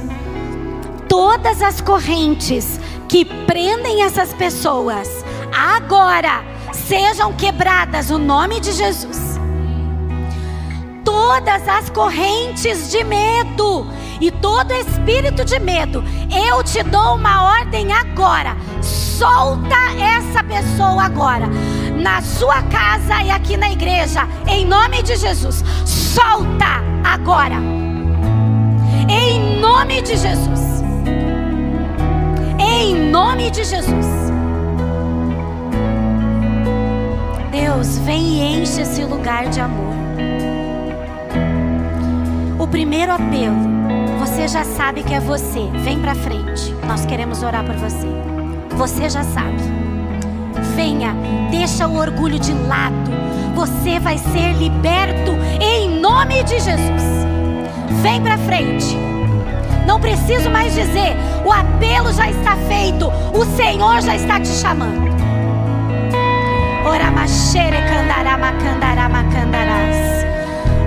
[1.09, 9.37] todas as correntes que prendem essas pessoas, agora sejam quebradas no nome de Jesus.
[11.03, 13.85] Todas as correntes de medo
[14.21, 16.05] e todo espírito de medo,
[16.49, 18.55] eu te dou uma ordem agora.
[18.81, 21.49] Solta essa pessoa agora,
[22.01, 25.63] na sua casa e aqui na igreja, em nome de Jesus.
[25.85, 27.55] Solta agora,
[29.09, 30.83] em nome de Jesus.
[32.59, 34.07] Em nome de Jesus.
[37.51, 39.95] Deus, vem e enche esse lugar de amor.
[42.59, 43.77] O primeiro apelo
[44.37, 45.69] você já sabe que é você.
[45.83, 46.73] Vem para frente.
[46.85, 48.07] Nós queremos orar por você.
[48.75, 49.76] Você já sabe.
[50.75, 51.15] Venha,
[51.49, 53.11] deixa o orgulho de lado.
[53.55, 57.25] Você vai ser liberto em nome de Jesus.
[58.01, 58.97] Vem para frente.
[59.85, 63.07] Não preciso mais dizer, o apelo já está feito.
[63.33, 65.07] O Senhor já está te chamando.
[66.85, 70.25] Ora machere candará macandará macandarás.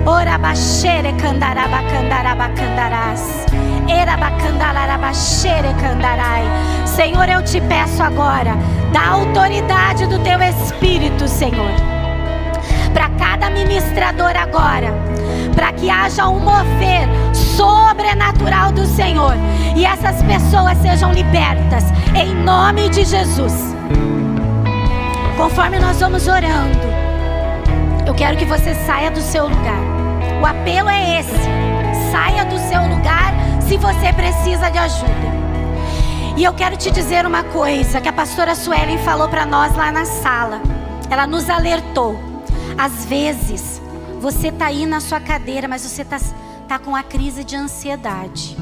[0.05, 3.45] Ora baixere candaraba candaraba candarás.
[3.87, 6.43] Era bacandalarabachere candarai.
[6.87, 8.57] Senhor, eu te peço agora,
[8.91, 11.71] da autoridade do teu Espírito, Senhor.
[12.93, 14.93] Para cada ministrador agora,
[15.55, 19.35] para que haja um mover sobrenatural do Senhor
[19.75, 21.85] e essas pessoas sejam libertas
[22.15, 23.53] em nome de Jesus.
[25.37, 26.91] Conforme nós vamos orando,
[28.05, 29.81] eu quero que você saia do seu lugar.
[30.41, 35.30] O apelo é esse: saia do seu lugar se você precisa de ajuda.
[36.41, 39.91] E eu quero te dizer uma coisa que a pastora Suelen falou para nós lá
[39.91, 40.59] na sala.
[41.07, 42.19] Ela nos alertou.
[42.75, 43.79] Às vezes,
[44.19, 46.19] você está aí na sua cadeira, mas você está
[46.67, 48.57] tá com a crise de ansiedade.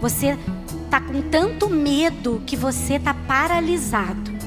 [0.00, 0.38] Você
[0.84, 4.38] está com tanto medo que você está paralisado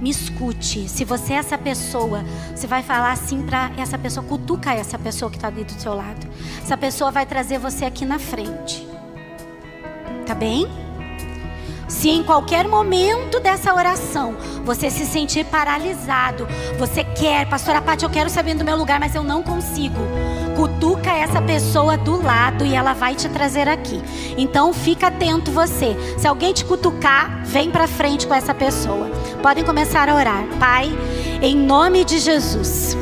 [0.00, 0.88] me escute.
[0.88, 2.24] Se você é essa pessoa,
[2.54, 5.94] você vai falar assim para essa pessoa, cutuca essa pessoa que está ali do seu
[5.94, 6.24] lado.
[6.62, 8.86] Essa pessoa vai trazer você aqui na frente.
[10.24, 10.87] Tá bem?
[11.88, 16.46] Se em qualquer momento dessa oração você se sentir paralisado,
[16.78, 19.96] você quer, pastora Paty, eu quero saber do meu lugar, mas eu não consigo.
[20.54, 24.02] Cutuca essa pessoa do lado e ela vai te trazer aqui.
[24.36, 25.96] Então fica atento você.
[26.18, 29.10] Se alguém te cutucar, vem para frente com essa pessoa.
[29.42, 30.44] Podem começar a orar.
[30.60, 30.90] Pai,
[31.40, 32.96] em nome de Jesus.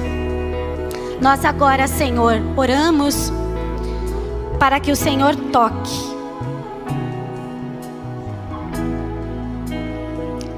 [1.20, 3.32] Nós agora, Senhor, oramos
[4.60, 6.15] para que o Senhor toque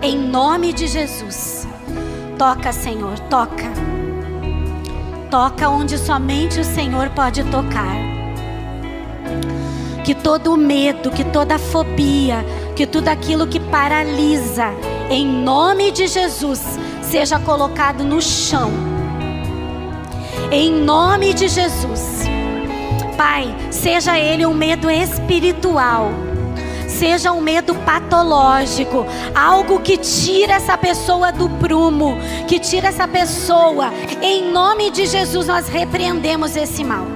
[0.08, 1.68] Em nome de Jesus.
[2.38, 3.70] Toca, Senhor, toca.
[5.30, 7.94] Toca onde somente o Senhor pode tocar.
[10.02, 12.42] Que todo medo, que toda fobia,
[12.74, 14.70] que tudo aquilo que paralisa,
[15.10, 18.70] em nome de Jesus, seja colocado no chão.
[20.50, 22.22] Em nome de Jesus.
[23.14, 26.27] Pai, seja ele um medo espiritual
[26.98, 32.16] seja um medo patológico, algo que tira essa pessoa do prumo,
[32.48, 33.92] que tira essa pessoa.
[34.20, 37.06] Em nome de Jesus, nós repreendemos esse mal.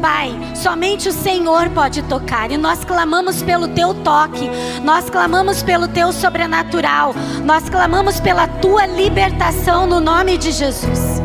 [0.00, 4.50] Pai, somente o Senhor pode tocar e nós clamamos pelo teu toque,
[4.82, 11.20] nós clamamos pelo teu sobrenatural, nós clamamos pela tua libertação no nome de Jesus.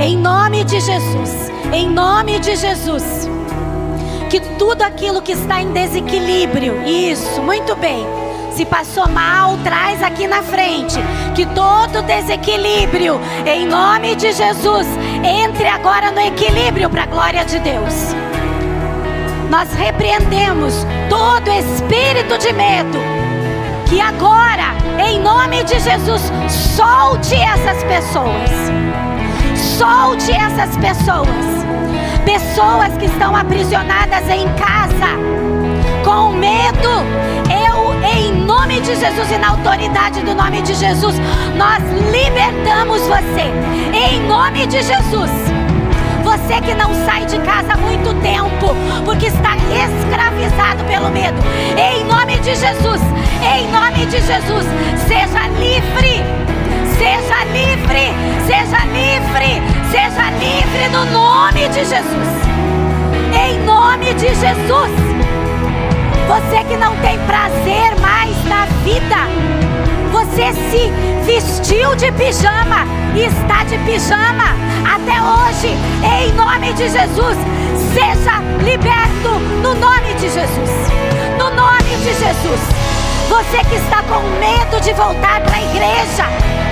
[0.00, 1.30] Em nome de Jesus,
[1.72, 3.35] em nome de Jesus
[4.30, 8.06] que tudo aquilo que está em desequilíbrio, isso, muito bem.
[8.52, 10.96] Se passou mal, traz aqui na frente.
[11.34, 14.86] Que todo desequilíbrio, em nome de Jesus,
[15.22, 18.14] entre agora no equilíbrio para a glória de Deus.
[19.50, 22.98] Nós repreendemos todo espírito de medo.
[23.88, 24.74] Que agora,
[25.06, 26.22] em nome de Jesus,
[26.74, 28.50] solte essas pessoas.
[29.54, 31.56] Solte essas pessoas
[32.26, 35.14] pessoas que estão aprisionadas em casa,
[36.04, 37.06] com medo.
[37.48, 41.14] Eu, em nome de Jesus e na autoridade do nome de Jesus,
[41.56, 41.80] nós
[42.12, 43.46] libertamos você,
[43.94, 45.30] em nome de Jesus.
[46.24, 48.74] Você que não sai de casa há muito tempo,
[49.04, 51.38] porque está escravizado pelo medo,
[51.78, 53.00] em nome de Jesus,
[53.54, 54.66] em nome de Jesus,
[55.06, 56.24] seja livre,
[56.98, 58.12] seja livre,
[58.46, 62.28] seja livre, Seja livre no nome de Jesus.
[63.32, 64.90] Em nome de Jesus.
[66.26, 69.16] Você que não tem prazer mais na vida.
[70.10, 70.90] Você se
[71.24, 72.84] vestiu de pijama
[73.14, 75.76] e está de pijama até hoje.
[76.02, 77.36] Em nome de Jesus.
[77.94, 80.70] Seja liberto no nome de Jesus.
[81.38, 82.60] No nome de Jesus.
[83.28, 86.65] Você que está com medo de voltar para a igreja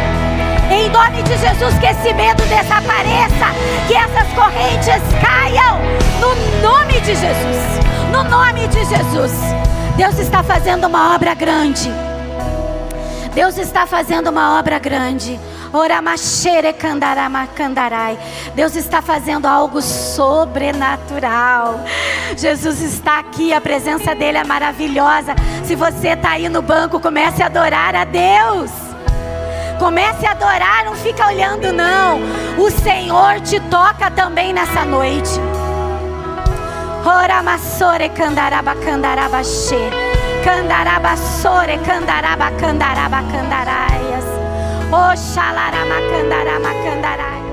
[0.70, 3.46] em nome de Jesus, que esse medo desapareça,
[3.86, 5.78] que essas correntes caiam,
[6.20, 7.84] no nome de Jesus.
[8.10, 9.32] No nome de Jesus.
[9.96, 11.90] Deus está fazendo uma obra grande.
[13.34, 15.38] Deus está fazendo uma obra grande.
[18.54, 21.80] Deus está fazendo algo sobrenatural.
[22.36, 25.34] Jesus está aqui, a presença dele é maravilhosa.
[25.64, 28.83] Se você está aí no banco, comece a adorar a Deus.
[29.78, 32.20] Comece a adorar, não fica olhando não.
[32.58, 35.40] O Senhor te toca também nessa noite.
[37.04, 39.90] Ora massore candaraba candaraba she.
[40.42, 44.24] Candaraba sore candaraba candaraba candaraias.
[44.90, 47.43] Oxalarama candarama candarai.